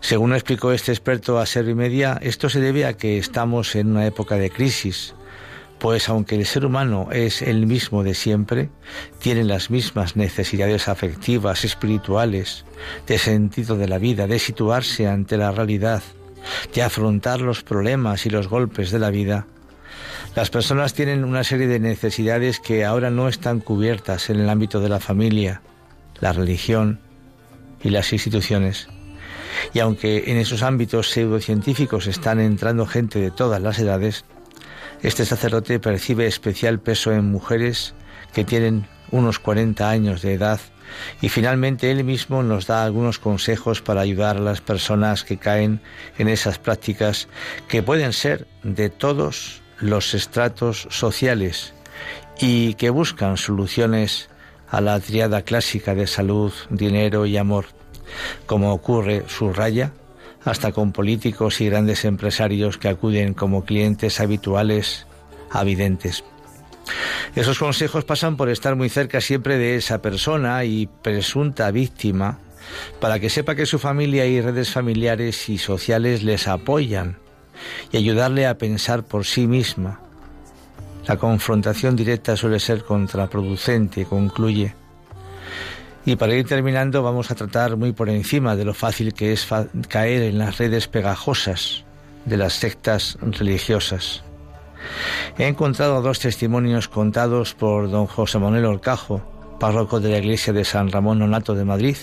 [0.00, 4.36] Según explicó este experto a Servimedia, esto se debe a que estamos en una época
[4.36, 5.14] de crisis,
[5.78, 8.70] pues aunque el ser humano es el mismo de siempre,
[9.18, 12.64] tiene las mismas necesidades afectivas, espirituales,
[13.06, 16.02] de sentido de la vida, de situarse ante la realidad,
[16.74, 19.46] de afrontar los problemas y los golpes de la vida,
[20.34, 24.80] las personas tienen una serie de necesidades que ahora no están cubiertas en el ámbito
[24.80, 25.62] de la familia,
[26.20, 27.00] la religión
[27.82, 28.88] y las instituciones.
[29.72, 34.24] Y aunque en esos ámbitos pseudocientíficos están entrando gente de todas las edades,
[35.04, 37.94] Este sacerdote percibe especial peso en mujeres
[38.32, 40.58] que tienen unos 40 años de edad
[41.20, 45.82] y finalmente él mismo nos da algunos consejos para ayudar a las personas que caen
[46.16, 47.28] en esas prácticas
[47.68, 51.74] que pueden ser de todos los estratos sociales
[52.38, 54.28] y que buscan soluciones
[54.68, 57.66] a la triada clásica de salud, dinero y amor,
[58.46, 59.92] como ocurre, subraya,
[60.44, 65.06] hasta con políticos y grandes empresarios que acuden como clientes habituales
[65.50, 66.24] a videntes.
[67.34, 72.38] Esos consejos pasan por estar muy cerca siempre de esa persona y presunta víctima
[73.00, 77.18] para que sepa que su familia y redes familiares y sociales les apoyan
[77.92, 80.00] y ayudarle a pensar por sí misma.
[81.06, 84.74] La confrontación directa suele ser contraproducente, concluye.
[86.06, 89.46] Y para ir terminando vamos a tratar muy por encima de lo fácil que es
[89.88, 91.84] caer en las redes pegajosas
[92.24, 94.22] de las sectas religiosas.
[95.38, 99.22] He encontrado dos testimonios contados por don José Manuel Orcajo,
[99.58, 101.96] párroco de la iglesia de San Ramón Nonato de Madrid.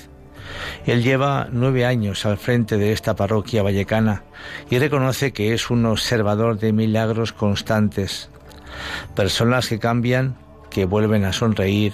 [0.86, 4.24] Él lleva nueve años al frente de esta parroquia vallecana
[4.70, 8.30] y reconoce que es un observador de milagros constantes.
[9.16, 10.38] Personas que cambian,
[10.70, 11.94] que vuelven a sonreír,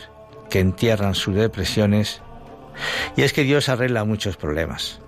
[0.49, 2.21] que entierran sus depresiones.
[3.15, 4.99] Y es que Dios arregla muchos problemas.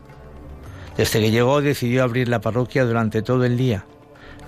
[0.98, 3.86] Desde que llegó decidió abrir la parroquia durante todo el día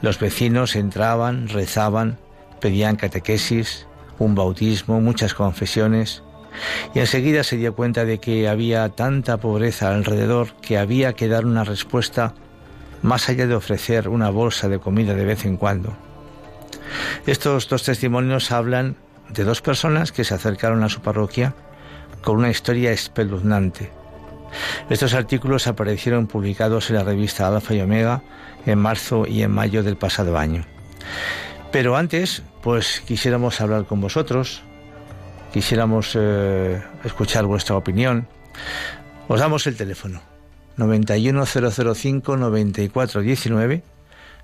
[0.01, 2.17] los vecinos entraban, rezaban,
[2.59, 3.85] pedían catequesis,
[4.17, 6.23] un bautismo, muchas confesiones,
[6.93, 11.45] y enseguida se dio cuenta de que había tanta pobreza alrededor que había que dar
[11.45, 12.33] una respuesta
[13.01, 15.95] más allá de ofrecer una bolsa de comida de vez en cuando.
[17.25, 18.95] Estos dos testimonios hablan
[19.29, 21.55] de dos personas que se acercaron a su parroquia
[22.21, 23.89] con una historia espeluznante.
[24.89, 28.21] Estos artículos aparecieron publicados en la revista Alfa y Omega
[28.65, 30.65] en marzo y en mayo del pasado año.
[31.71, 34.61] Pero antes, pues quisiéramos hablar con vosotros,
[35.51, 38.27] quisiéramos eh, escuchar vuestra opinión.
[39.27, 40.21] Os damos el teléfono
[40.77, 43.83] 91005 9419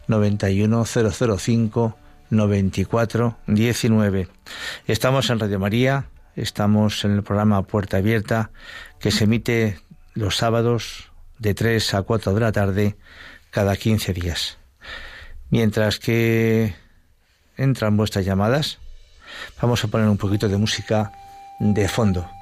[0.08, 1.98] 91005
[2.30, 4.28] 9419.
[4.86, 6.06] Estamos en Radio María,
[6.36, 8.52] estamos en el programa Puerta Abierta
[9.00, 9.80] que se emite
[10.14, 12.98] los sábados de 3 a 4 de la tarde
[13.52, 14.58] cada 15 días.
[15.50, 16.76] Mientras que
[17.56, 18.80] entran vuestras llamadas,
[19.62, 21.12] vamos a poner un poquito de música
[21.60, 22.37] de fondo.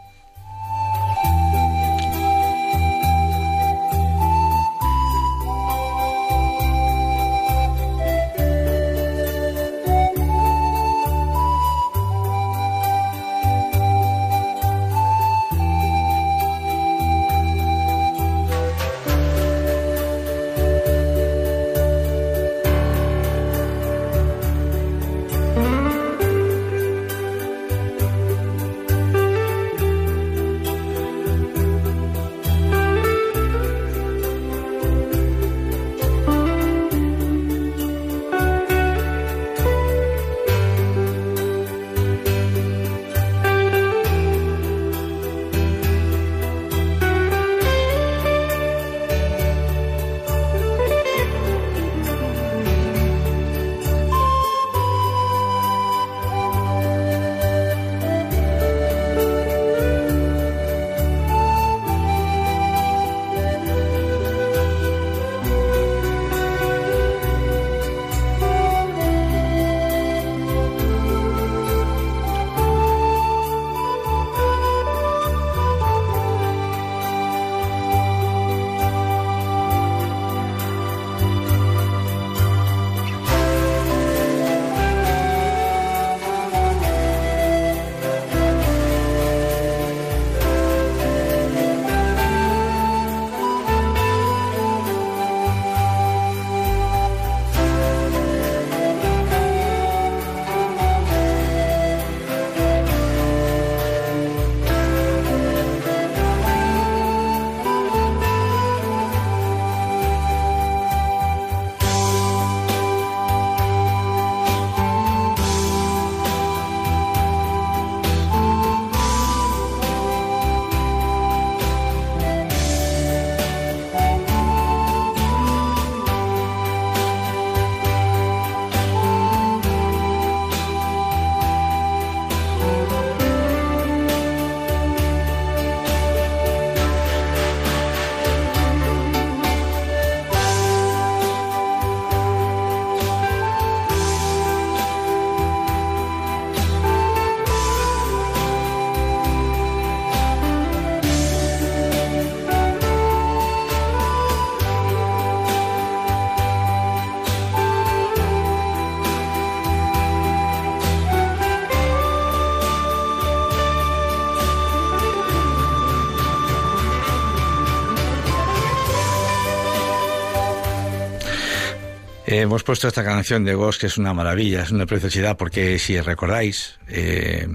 [172.45, 175.99] Hemos puesto esta canción de Ghost que es una maravilla, es una preciosidad, porque si
[175.99, 177.47] recordáis, eh,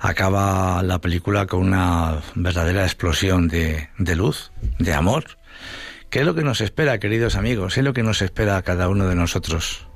[0.00, 5.24] acaba la película con una verdadera explosión de, luz, de amor.
[6.08, 7.74] ¿Qué es lo que nos espera, queridos amigos?
[7.74, 9.86] ¿Qué es lo que nos espera a cada uno de nosotros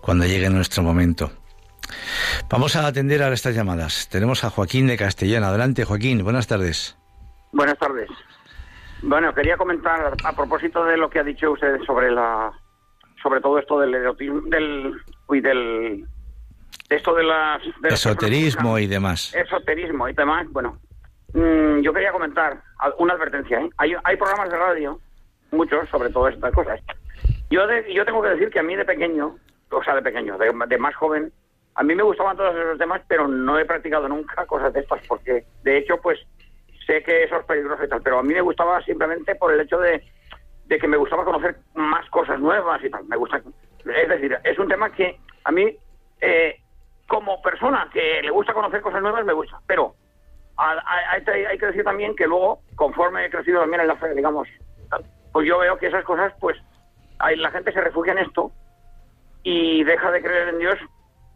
[0.00, 1.30] cuando llegue nuestro momento?
[2.50, 4.08] Vamos a atender a estas llamadas.
[4.08, 5.44] Tenemos a Joaquín de Castellón.
[5.44, 6.24] Adelante, Joaquín.
[6.24, 6.96] Buenas tardes.
[7.52, 8.08] Buenas tardes.
[9.02, 12.52] Bueno, quería comentar a propósito de lo que ha dicho usted sobre la
[13.22, 14.94] sobre todo esto del erotismo, del
[15.28, 16.06] uy, del
[16.88, 19.34] de esto de las esoterismo y demás.
[19.34, 20.46] Esoterismo y demás.
[20.50, 20.78] Bueno,
[21.32, 22.60] mm, yo quería comentar
[22.98, 23.60] una advertencia.
[23.60, 23.70] ¿eh?
[23.78, 25.00] Hay, hay programas de radio,
[25.50, 26.80] muchos, sobre todo estas cosas.
[27.50, 27.62] Yo
[27.94, 29.36] yo tengo que decir que a mí de pequeño,
[29.70, 31.32] o sea, de pequeño, de, de más joven,
[31.74, 35.06] a mí me gustaban todos esos temas, pero no he practicado nunca cosas de estas,
[35.06, 36.18] porque de hecho, pues
[36.86, 39.60] sé que eso es peligroso y tal, pero a mí me gustaba simplemente por el
[39.60, 40.02] hecho de,
[40.78, 43.04] que me gustaba conocer más cosas nuevas y tal.
[43.04, 43.42] Me gusta,
[43.84, 45.76] es decir, es un tema que a mí,
[46.20, 46.60] eh,
[47.08, 49.60] como persona que le gusta conocer cosas nuevas, me gusta.
[49.66, 49.94] Pero
[50.56, 54.48] hay, que decir también que luego, conforme he crecido también en la fe, digamos,
[55.32, 56.56] pues yo veo que esas cosas, pues
[57.36, 58.50] la gente se refugia en esto
[59.42, 60.78] y deja de creer en Dios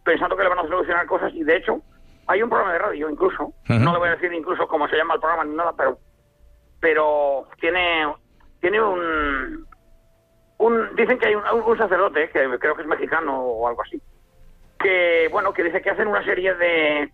[0.04, 1.80] pensando que le van a solucionar cosas y de hecho
[2.28, 5.14] hay un programa de radio incluso, no le voy a decir incluso cómo se llama
[5.14, 5.98] el programa ni nada, pero
[6.80, 8.06] pero tiene
[8.60, 9.66] tiene un
[10.58, 14.00] un dicen que hay un, sacerdote que creo que es mexicano o algo así
[14.78, 17.10] que bueno que dice que hacen una serie de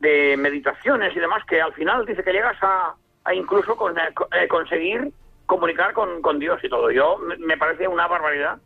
[0.00, 2.94] de meditaciones y demás que al final dice que llegas a,
[3.24, 5.12] a incluso con, eh, conseguir
[5.46, 6.90] comunicar con, con, Dios y todo.
[6.90, 8.58] Yo me, parece una barbaridad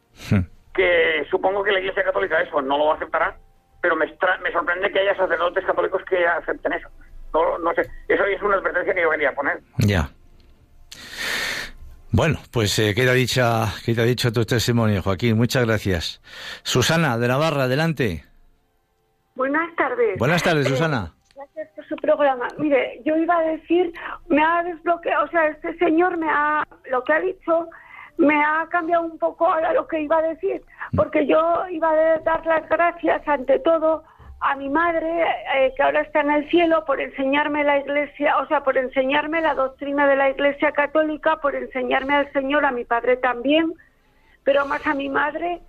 [0.74, 3.36] que supongo que la Iglesia Católica eso no lo aceptará
[3.80, 6.88] pero me, me sorprende que haya sacerdotes católicos que acepten eso.
[7.32, 9.60] No, no sé, eso es una advertencia que yo quería poner.
[9.78, 10.10] Ya.
[12.10, 15.36] Bueno, pues eh, queda, dicha, queda dicho tu testimonio, Joaquín.
[15.36, 16.22] Muchas gracias.
[16.62, 18.24] Susana, de Navarra, adelante.
[19.34, 20.18] Buenas tardes.
[20.18, 21.12] Buenas tardes, eh, Susana.
[21.36, 22.48] Gracias por su programa.
[22.58, 23.92] Mire, yo iba a decir,
[24.28, 27.68] me ha desbloqueado, o sea, este señor me ha, lo que ha dicho,
[28.16, 30.62] me ha cambiado un poco ahora lo que iba a decir,
[30.96, 34.02] porque yo iba a dar las gracias ante todo
[34.40, 35.24] a mi madre,
[35.56, 39.40] eh, que ahora está en el cielo, por enseñarme la iglesia, o sea, por enseñarme
[39.40, 43.74] la doctrina de la iglesia católica, por enseñarme al Señor, a mi padre también,
[44.44, 45.60] pero más a mi madre,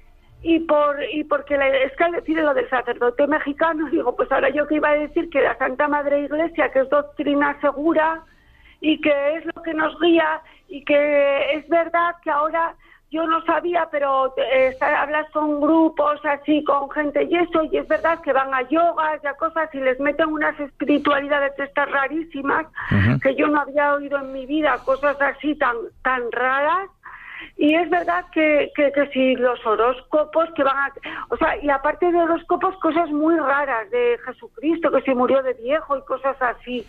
[0.42, 4.50] y por y porque es que al decir lo del sacerdote mexicano, digo, pues ahora
[4.50, 8.24] yo que iba a decir que la Santa Madre Iglesia, que es doctrina segura
[8.82, 12.76] y que es lo que nos guía y que es verdad que ahora
[13.12, 17.88] yo no sabía, pero eh, hablas con grupos así, con gente y eso, y es
[17.88, 22.68] verdad que van a yogas y a cosas y les meten unas espiritualidades estas rarísimas
[23.22, 26.90] que yo no había oído en mi vida, cosas así tan, tan raras.
[27.56, 30.94] Y es verdad que, que, si los horóscopos que van a...
[31.30, 35.54] O sea, y aparte de horóscopos, cosas muy raras de Jesucristo, que se murió de
[35.54, 36.86] viejo y cosas así.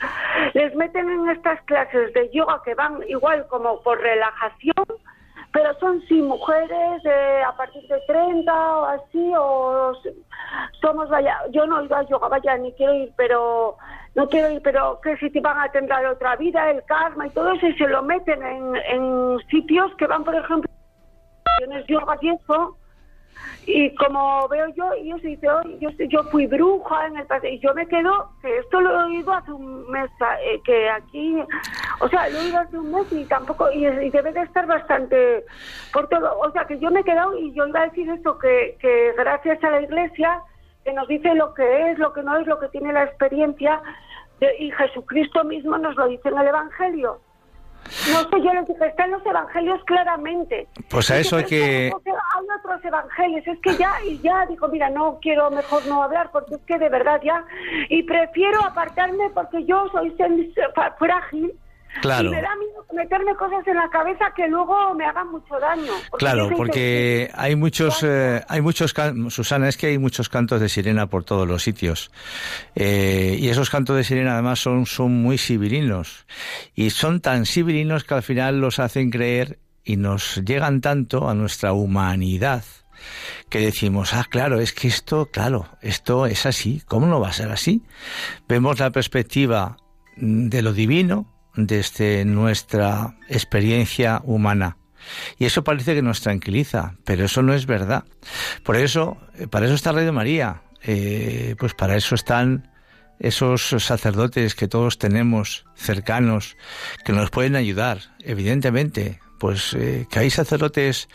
[0.55, 4.87] Les meten en estas clases de yoga que van igual como por relajación,
[5.53, 7.03] pero son sí mujeres
[7.46, 9.92] a partir de 30 o así, o
[10.80, 13.76] somos, vaya, yo no he ido a yoga, vaya, ni quiero ir, pero
[14.14, 17.30] no quiero ir, pero que si te van a tener otra vida, el karma y
[17.30, 20.70] todo eso, y se lo meten en, en sitios que van, por ejemplo,
[21.88, 22.76] yoga y eso,
[23.66, 25.47] y como veo yo, y yo dice,
[25.80, 29.05] yo, yo fui bruja en el pasado, y yo me quedo, que esto lo he
[29.05, 30.11] oído hace un mes,
[30.43, 31.36] eh, que aquí,
[32.01, 35.45] o sea, lo he oído hace un mes y tampoco, y, debe de estar bastante
[35.93, 38.38] por todo, o sea, que yo me he quedado y yo iba a decir esto,
[38.38, 40.43] que, que gracias a la iglesia,
[40.84, 43.82] que nos dice lo que es, lo que no es, lo que tiene la experiencia,
[44.59, 47.20] y Jesucristo mismo nos lo dice en el Evangelio.
[48.12, 50.68] No sé, yo les dije, están los evangelios claramente.
[50.89, 51.87] Pues a eso hay que...
[51.87, 56.31] Hay otros evangelios, es que ya, y ya digo, mira, no quiero mejor no hablar,
[56.33, 57.45] porque es que de verdad ya,
[57.89, 60.16] y prefiero apartarme porque yo soy
[60.99, 61.53] frágil,
[62.01, 62.28] Claro.
[62.28, 65.93] Y me da miedo meterme cosas en la cabeza que luego me hagan mucho daño.
[66.18, 68.95] Claro, porque hay muchos, eh, hay muchos,
[69.28, 72.11] Susana, es que hay muchos cantos de sirena por todos los sitios.
[72.74, 76.26] Eh, y esos cantos de sirena además son, son muy sibirinos.
[76.74, 81.34] Y son tan sibirinos que al final los hacen creer y nos llegan tanto a
[81.34, 82.64] nuestra humanidad
[83.49, 87.32] que decimos, ah, claro, es que esto, claro, esto es así, ¿cómo no va a
[87.32, 87.82] ser así?
[88.47, 89.78] Vemos la perspectiva
[90.16, 91.26] de lo divino,
[91.57, 94.76] desde nuestra experiencia humana.
[95.38, 98.05] Y eso parece que nos tranquiliza, pero eso no es verdad.
[98.62, 102.70] Por eso, eh, para eso está Radio María, eh, pues para eso están
[103.18, 106.57] esos sacerdotes que todos tenemos cercanos,
[107.05, 111.09] que nos pueden ayudar, evidentemente, pues eh, que hay sacerdotes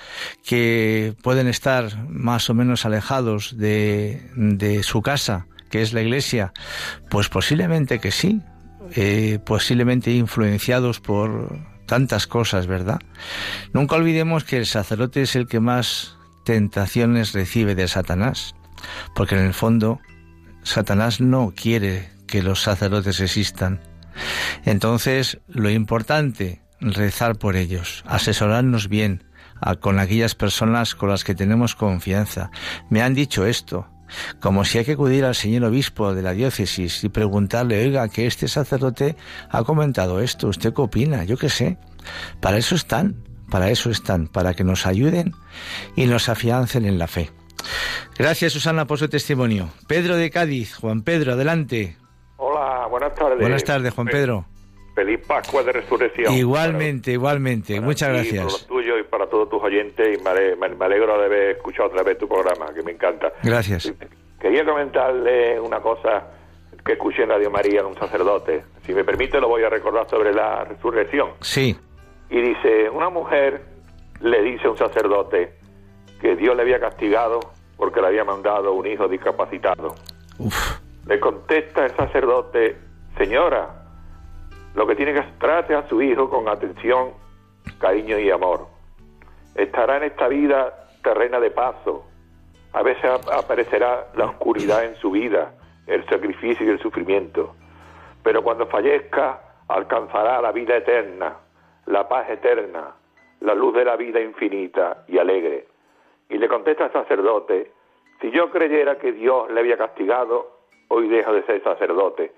[0.43, 6.53] que pueden estar más o menos alejados de, de su casa, que es la iglesia,
[7.09, 8.41] pues posiblemente que sí,
[8.93, 12.99] eh, posiblemente influenciados por tantas cosas, ¿verdad?
[13.73, 18.55] Nunca olvidemos que el sacerdote es el que más tentaciones recibe de Satanás,
[19.15, 19.99] porque en el fondo
[20.63, 23.81] Satanás no quiere que los sacerdotes existan.
[24.63, 29.23] Entonces, lo importante, rezar por ellos, asesorarnos bien
[29.79, 32.51] con aquellas personas con las que tenemos confianza.
[32.89, 33.88] Me han dicho esto,
[34.39, 38.28] como si hay que acudir al señor obispo de la diócesis y preguntarle, oiga, que
[38.28, 39.16] este sacerdote
[39.49, 41.24] ha comentado esto, ¿usted qué opina?
[41.24, 41.78] Yo qué sé.
[42.39, 43.16] Para eso están,
[43.49, 45.34] para eso están, para que nos ayuden
[45.95, 47.32] y nos afiancen en la fe.
[48.18, 49.70] Gracias, Susana, por su testimonio.
[49.88, 51.97] Pedro de Cádiz, Juan Pedro, adelante.
[52.38, 53.39] Hola, buenas tardes.
[53.39, 54.45] Buenas tardes, Juan Pedro.
[54.95, 56.34] Feliz Pascua de Resurrección.
[56.34, 57.82] Igualmente, igualmente.
[57.82, 58.45] Muchas gracias.
[58.45, 60.20] Lo tuyo para todos tus oyentes.
[60.20, 63.32] Y me, alegro de haber escuchado otra vez tu programa, que me encanta.
[63.41, 63.93] Gracias.
[64.39, 66.28] Quería comentarle una cosa
[66.86, 68.63] que escuché en Radio María de un sacerdote.
[68.84, 71.30] Si me permite, lo voy a recordar sobre la resurrección.
[71.39, 71.76] Sí.
[72.30, 73.61] Y dice: Una mujer
[74.20, 75.53] le dice a un sacerdote
[76.20, 77.39] que Dios le había castigado
[77.78, 79.95] porque le había mandado un hijo discapacitado.
[80.39, 80.80] Uf.
[81.07, 82.78] Le contesta el sacerdote:
[83.18, 83.86] Señora,
[84.76, 87.11] lo que tiene que trate a su hijo con atención,
[87.80, 88.74] cariño y amor.
[89.56, 92.06] Estará en esta vida terrena de paso.
[92.74, 95.53] A veces aparecerá la oscuridad en su vida,
[95.88, 97.56] el sacrificio y el sufrimiento.
[98.24, 101.38] Pero cuando fallezca, alcanzará la vida eterna,
[101.86, 102.95] la paz eterna,
[103.41, 105.68] la luz de la vida infinita y alegre.
[106.30, 107.72] Y le contesta al sacerdote,
[108.22, 112.32] si yo creyera que Dios le había castigado, hoy dejo de ser sacerdote,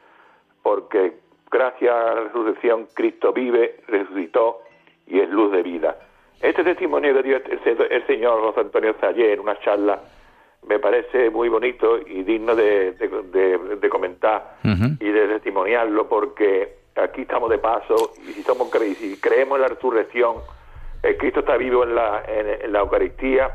[0.62, 4.62] porque gracias a la resurrección, Cristo vive, resucitó
[5.06, 5.98] y es luz de vida.
[6.42, 10.00] Este testimonio que dio el, señor José Antonio Zayé en una charla
[10.68, 12.96] me parece muy bonito y digno de,
[13.90, 19.62] comentar y de testimoniarlo porque aquí estamos de paso y si, somos, si creemos en
[19.62, 20.38] la resurrección,
[21.04, 23.50] el Cristo está vivo en la, en, la Eucaristía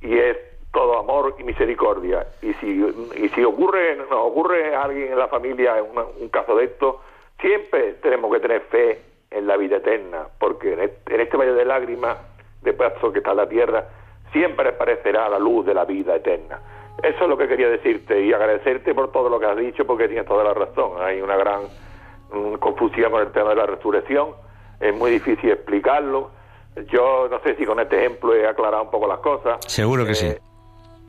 [0.00, 0.36] y es
[0.72, 2.26] todo amor y misericordia.
[2.42, 2.80] Y si,
[3.16, 7.00] y si ocurre, nos ocurre a alguien en la familia un caso de esto,
[7.40, 9.00] Siempre tenemos que tener fe
[9.30, 12.18] en la vida eterna, porque en este valle de lágrimas,
[12.62, 13.86] de paso que está la tierra,
[14.32, 16.58] siempre aparecerá la luz de la vida eterna.
[17.02, 20.08] Eso es lo que quería decirte y agradecerte por todo lo que has dicho, porque
[20.08, 21.00] tienes toda la razón.
[21.00, 21.62] Hay una gran
[22.32, 24.34] mm, confusión con el tema de la resurrección,
[24.80, 26.30] es muy difícil explicarlo.
[26.88, 29.58] Yo no sé si con este ejemplo he aclarado un poco las cosas.
[29.66, 30.26] Seguro que sí.
[30.26, 30.40] Eh,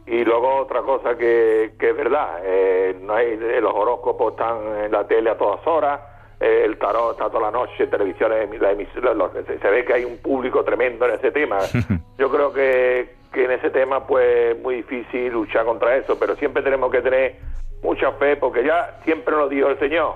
[0.07, 4.91] y luego otra cosa que, que es verdad, eh, no hay, los horóscopos están en
[4.91, 6.01] la tele a todas horas,
[6.41, 11.05] el tarot está toda la noche, televisiones, la se ve que hay un público tremendo
[11.05, 11.59] en ese tema.
[12.17, 16.35] Yo creo que, que en ese tema pues es muy difícil luchar contra eso, pero
[16.35, 17.35] siempre tenemos que tener
[17.83, 20.15] mucha fe porque ya siempre nos dijo el Señor,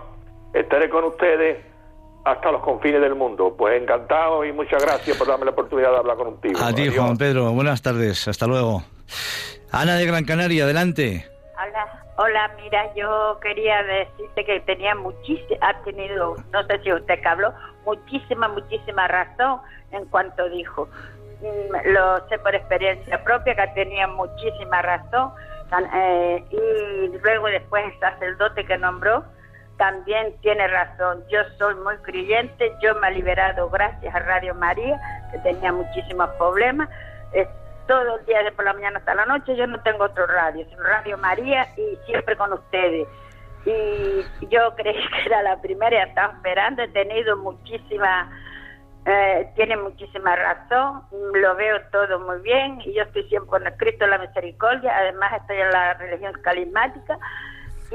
[0.53, 1.63] estaré con ustedes
[2.23, 3.55] hasta los confines del mundo.
[3.55, 6.59] Pues encantado y muchas gracias por darme la oportunidad de hablar contigo.
[6.59, 7.51] A ti, Juan Pedro.
[7.51, 8.27] Buenas tardes.
[8.27, 8.83] Hasta luego.
[9.71, 11.25] Ana de Gran Canaria, adelante.
[11.53, 12.04] Hola.
[12.17, 17.27] Hola, mira, yo quería decirte que tenía muchísima, ha tenido, no sé si usted que
[17.27, 17.53] habló,
[17.83, 19.59] muchísima, muchísima razón
[19.91, 20.87] en cuanto dijo.
[21.41, 25.33] Mm, lo sé por experiencia propia que tenía muchísima razón.
[25.93, 29.25] Eh, y luego después el sacerdote que nombró
[29.75, 31.21] también tiene razón.
[31.29, 34.97] Yo soy muy creyente, yo me he liberado gracias a Radio María,
[35.33, 36.87] que tenía muchísimos problemas
[37.87, 39.55] todo el día de por la mañana hasta la noche.
[39.55, 43.07] Yo no tengo otro radio, es Radio María y siempre con ustedes.
[43.65, 46.83] Y yo creí que era la primera y estaba esperando.
[46.83, 48.29] He tenido muchísima,
[49.05, 51.03] eh, tiene muchísima razón.
[51.33, 54.95] Lo veo todo muy bien y yo estoy siempre con el Cristo de la Misericordia.
[54.97, 57.17] Además, estoy en la religión carismática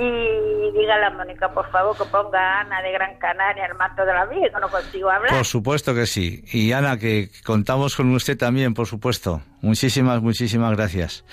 [0.01, 4.03] y dígale a Mónica, por favor, que ponga a Ana de Gran Canaria el manto
[4.07, 5.31] de la vida, que no consigo hablar.
[5.31, 6.43] Por supuesto que sí.
[6.53, 9.43] Y Ana, que contamos con usted también, por supuesto.
[9.61, 11.25] Muchísimas, muchísimas gracias.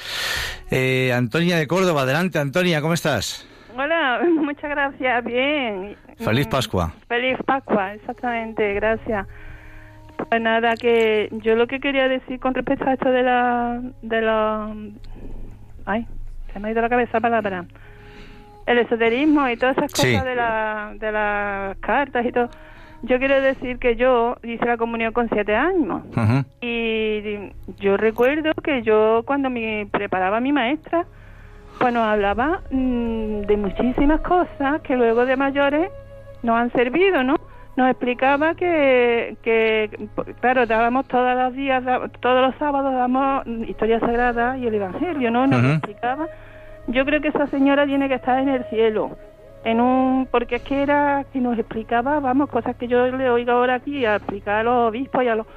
[0.70, 3.48] Eh, Antonia de Córdoba, adelante, Antonia, ¿cómo estás?
[3.74, 5.96] Hola, muchas gracias, bien.
[6.18, 6.94] Feliz Pascua.
[7.08, 9.28] Feliz Pascua, exactamente, gracias.
[10.30, 13.82] Pues nada, que yo lo que quería decir con respecto a esto de la...
[14.02, 14.76] De la
[15.86, 16.06] ay,
[16.52, 17.66] se me ha ido la cabeza la palabra
[18.68, 22.50] el esoterismo y todas esas cosas de, la, de las cartas y todo.
[23.04, 26.02] Yo quiero decir que yo hice la comunión con siete años
[26.62, 31.06] y yo recuerdo que yo cuando me preparaba mi maestra,
[31.80, 35.90] pues nos hablaba mm, de muchísimas cosas que luego de mayores
[36.44, 37.36] nos han servido, ¿no?
[37.78, 40.10] nos explicaba que, que,
[40.42, 41.84] claro, dábamos todos los días,
[42.20, 45.46] todos los sábados damos historia sagrada y el Evangelio, ¿no?
[45.46, 46.28] Nos explicaba.
[46.88, 49.18] Yo creo que esa señora tiene que estar en el cielo,
[49.64, 53.52] en un, porque es que era que nos explicaba, vamos, cosas que yo le oigo
[53.52, 55.48] ahora aquí a explicar a los obispos y a los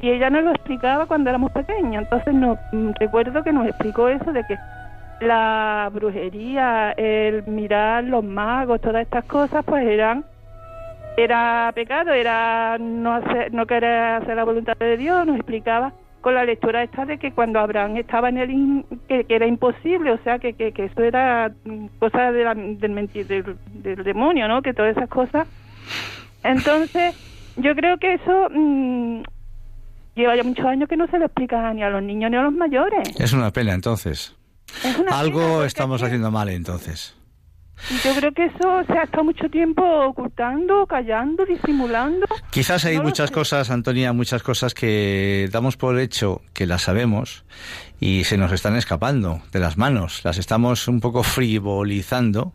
[0.00, 4.08] y ella nos lo explicaba cuando éramos pequeños, entonces no mm, recuerdo que nos explicó
[4.08, 4.56] eso de que
[5.20, 10.24] la brujería, el mirar los magos, todas estas cosas, pues eran
[11.16, 16.34] era pecado, era no hacer, no querer hacer la voluntad de Dios, nos explicaba con
[16.34, 20.38] la lectura esta de que cuando Abraham estaba en el que, era imposible, o sea
[20.38, 21.52] que, que, eso era
[21.98, 22.44] cosa de
[22.78, 24.62] del, mentir, del, demonio, ¿no?
[24.62, 25.46] Que todas esas cosas.
[26.42, 27.14] Entonces,
[27.56, 29.22] yo creo que eso mm,
[30.14, 32.42] lleva ya muchos años que no se le explica ni a los niños ni a
[32.42, 33.18] los mayores.
[33.18, 34.36] Es una pena, entonces.
[35.10, 37.17] Algo estamos haciendo mal, entonces.
[38.04, 42.26] Yo creo que eso se ha estado mucho tiempo ocultando, callando, disimulando.
[42.50, 47.44] Quizás hay muchas cosas, Antonia, muchas cosas que damos por hecho que las sabemos
[48.00, 50.24] y se nos están escapando de las manos.
[50.24, 52.52] Las estamos un poco frivolizando.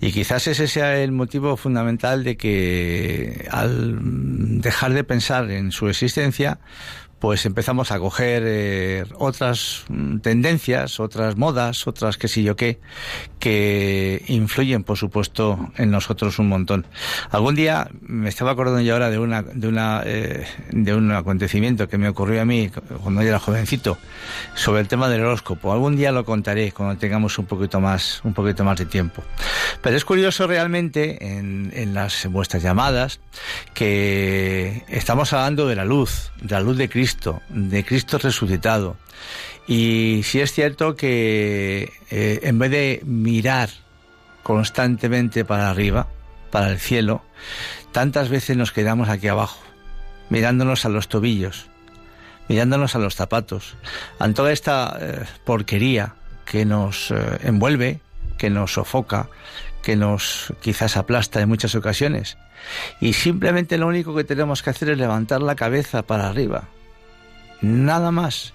[0.00, 5.88] Y quizás ese sea el motivo fundamental de que al dejar de pensar en su
[5.88, 6.58] existencia,
[7.22, 12.80] pues empezamos a coger eh, otras mm, tendencias, otras modas, otras qué sé yo qué,
[13.38, 16.84] que influyen, por supuesto, en nosotros un montón.
[17.30, 21.88] Algún día me estaba acordando yo ahora de una, de una, eh, de un acontecimiento
[21.88, 22.72] que me ocurrió a mí
[23.04, 23.98] cuando yo era jovencito
[24.56, 25.72] sobre el tema del horóscopo.
[25.72, 29.22] Algún día lo contaré cuando tengamos un poquito más, un poquito más de tiempo.
[29.80, 33.20] Pero es curioso realmente en, en las vuestras llamadas
[33.74, 37.11] que estamos hablando de la luz, de la luz de Cristo
[37.48, 38.96] de Cristo resucitado.
[39.66, 43.70] Y si es cierto que eh, en vez de mirar
[44.42, 46.08] constantemente para arriba,
[46.50, 47.22] para el cielo,
[47.92, 49.60] tantas veces nos quedamos aquí abajo,
[50.30, 51.66] mirándonos a los tobillos,
[52.48, 53.76] mirándonos a los zapatos,
[54.18, 58.00] a toda esta eh, porquería que nos eh, envuelve,
[58.38, 59.28] que nos sofoca,
[59.82, 62.36] que nos quizás aplasta en muchas ocasiones.
[63.00, 66.68] Y simplemente lo único que tenemos que hacer es levantar la cabeza para arriba,
[67.62, 68.52] nada más.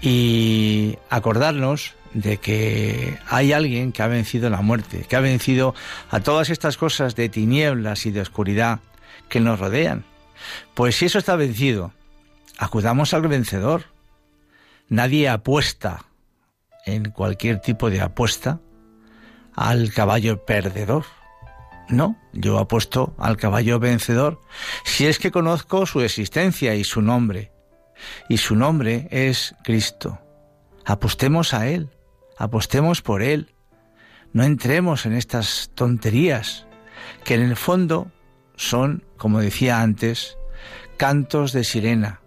[0.00, 5.74] Y acordarnos de que hay alguien que ha vencido la muerte, que ha vencido
[6.10, 8.80] a todas estas cosas de tinieblas y de oscuridad
[9.28, 10.04] que nos rodean.
[10.74, 11.92] Pues si eso está vencido,
[12.58, 13.84] acudamos al vencedor.
[14.88, 16.04] Nadie apuesta
[16.86, 18.58] en cualquier tipo de apuesta
[19.54, 21.04] al caballo perdedor.
[21.88, 24.40] No, yo apuesto al caballo vencedor
[24.84, 27.50] si es que conozco su existencia y su nombre
[28.28, 30.20] y su nombre es Cristo.
[30.84, 31.90] Apostemos a Él,
[32.36, 33.54] apostemos por Él.
[34.32, 36.66] No entremos en estas tonterías
[37.24, 38.10] que en el fondo
[38.56, 40.36] son, como decía antes,
[40.96, 42.20] cantos de sirena.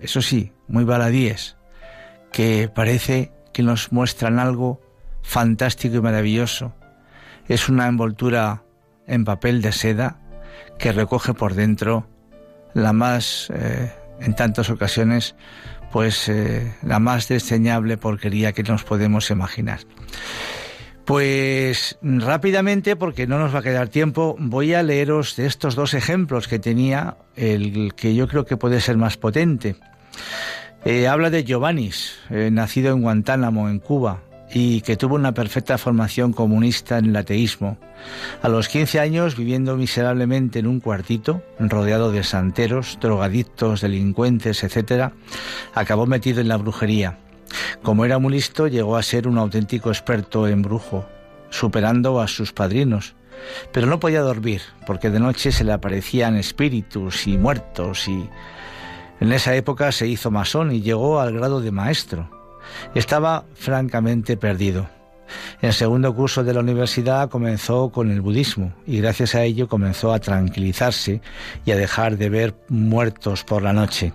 [0.00, 1.56] Eso sí, muy baladíes,
[2.32, 4.80] que parece que nos muestran algo
[5.22, 6.74] fantástico y maravilloso.
[7.48, 8.64] Es una envoltura
[9.06, 10.20] en papel de seda
[10.78, 12.08] que recoge por dentro
[12.74, 15.34] la más eh, en tantas ocasiones,
[15.92, 19.80] pues eh, la más desdeñable porquería que nos podemos imaginar.
[21.04, 25.94] Pues rápidamente, porque no nos va a quedar tiempo, voy a leeros de estos dos
[25.94, 29.74] ejemplos que tenía, el que yo creo que puede ser más potente.
[30.84, 35.78] Eh, habla de Giovannis, eh, nacido en Guantánamo, en Cuba, y que tuvo una perfecta
[35.78, 37.78] formación comunista en el ateísmo.
[38.42, 45.12] A los 15 años, viviendo miserablemente en un cuartito, rodeado de santeros, drogadictos, delincuentes, etc.,
[45.74, 47.18] acabó metido en la brujería.
[47.82, 51.06] Como era muy listo, llegó a ser un auténtico experto en brujo,
[51.50, 53.14] superando a sus padrinos.
[53.72, 58.28] Pero no podía dormir, porque de noche se le aparecían espíritus y muertos y...
[59.20, 62.39] En esa época se hizo masón y llegó al grado de maestro.
[62.94, 64.88] Estaba francamente perdido.
[65.62, 70.12] En segundo curso de la universidad comenzó con el budismo y gracias a ello comenzó
[70.12, 71.20] a tranquilizarse
[71.64, 74.12] y a dejar de ver muertos por la noche.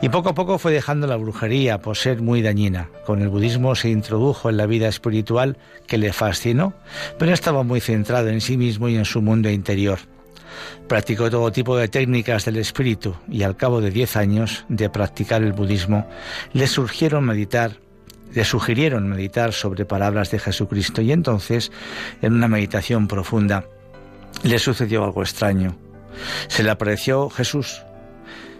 [0.00, 2.88] Y poco a poco fue dejando la brujería por ser muy dañina.
[3.06, 5.56] Con el budismo se introdujo en la vida espiritual
[5.86, 6.74] que le fascinó,
[7.18, 10.00] pero estaba muy centrado en sí mismo y en su mundo interior.
[10.88, 15.42] Practicó todo tipo de técnicas del espíritu y al cabo de diez años de practicar
[15.42, 16.06] el budismo
[16.52, 17.78] le surgieron meditar,
[18.32, 21.72] le sugirieron meditar sobre palabras de Jesucristo y entonces,
[22.20, 23.64] en una meditación profunda,
[24.42, 25.76] le sucedió algo extraño.
[26.48, 27.82] Se le apareció Jesús.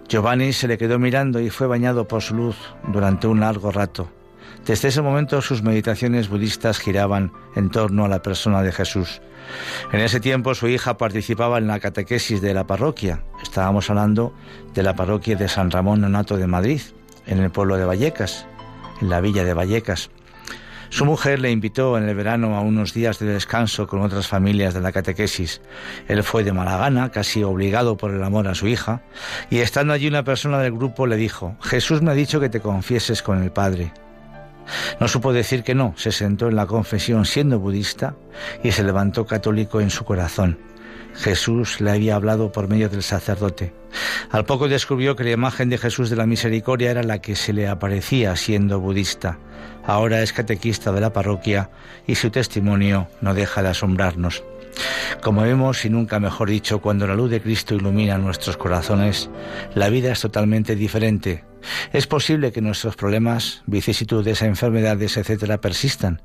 [0.08, 2.56] Giovanni se le quedó mirando y fue bañado por su luz
[2.88, 4.10] durante un largo rato.
[4.66, 9.20] Desde ese momento sus meditaciones budistas giraban en torno a la persona de Jesús.
[9.92, 13.22] En ese tiempo su hija participaba en la catequesis de la parroquia.
[13.42, 14.34] Estábamos hablando
[14.74, 16.80] de la parroquia de San Ramón Nonato de Madrid,
[17.26, 18.46] en el pueblo de Vallecas,
[19.00, 20.10] en la villa de Vallecas.
[20.92, 24.74] Su mujer le invitó en el verano a unos días de descanso con otras familias
[24.74, 25.62] de la catequesis.
[26.06, 29.00] Él fue de mala gana, casi obligado por el amor a su hija,
[29.48, 32.60] y estando allí una persona del grupo le dijo, Jesús me ha dicho que te
[32.60, 33.90] confieses con el Padre.
[35.00, 38.14] No supo decir que no, se sentó en la confesión siendo budista
[38.62, 40.58] y se levantó católico en su corazón.
[41.14, 43.74] Jesús le había hablado por medio del sacerdote.
[44.30, 47.52] Al poco descubrió que la imagen de Jesús de la Misericordia era la que se
[47.52, 49.38] le aparecía siendo budista.
[49.84, 51.70] Ahora es catequista de la parroquia
[52.06, 54.42] y su testimonio no deja de asombrarnos.
[55.22, 59.28] Como vemos, y nunca mejor dicho, cuando la luz de Cristo ilumina nuestros corazones,
[59.74, 61.44] la vida es totalmente diferente.
[61.92, 66.22] Es posible que nuestros problemas, vicisitudes, enfermedades, etcétera, persistan,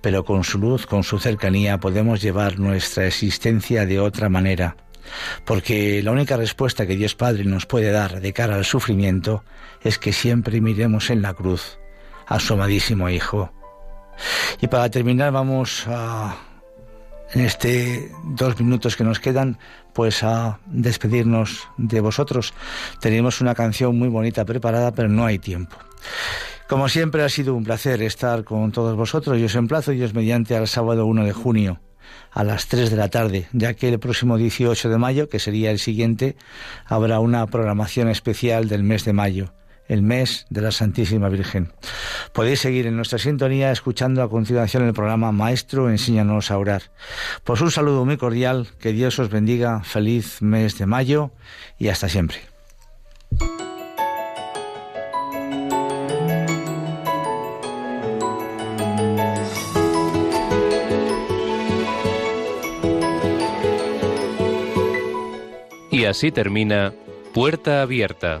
[0.00, 4.76] pero con su luz, con su cercanía, podemos llevar nuestra existencia de otra manera.
[5.44, 9.44] Porque la única respuesta que Dios Padre nos puede dar de cara al sufrimiento
[9.82, 11.78] es que siempre miremos en la cruz
[12.26, 13.52] a su amadísimo Hijo.
[14.60, 16.36] Y para terminar vamos a
[17.32, 19.58] en este dos minutos que nos quedan,
[19.92, 22.54] pues a despedirnos de vosotros.
[23.00, 25.76] Tenemos una canción muy bonita preparada, pero no hay tiempo.
[26.68, 30.14] Como siempre ha sido un placer estar con todos vosotros y os emplazo y os
[30.14, 31.80] mediante al sábado 1 de junio
[32.32, 35.70] a las 3 de la tarde, ya que el próximo 18 de mayo, que sería
[35.70, 36.36] el siguiente,
[36.86, 39.52] habrá una programación especial del mes de mayo
[39.90, 41.72] el mes de la Santísima Virgen.
[42.32, 46.82] Podéis seguir en nuestra sintonía escuchando a continuación el programa Maestro, enséñanos a orar.
[47.42, 51.32] Pues un saludo muy cordial, que Dios os bendiga, feliz mes de mayo
[51.76, 52.38] y hasta siempre.
[65.90, 66.94] Y así termina
[67.34, 68.40] Puerta Abierta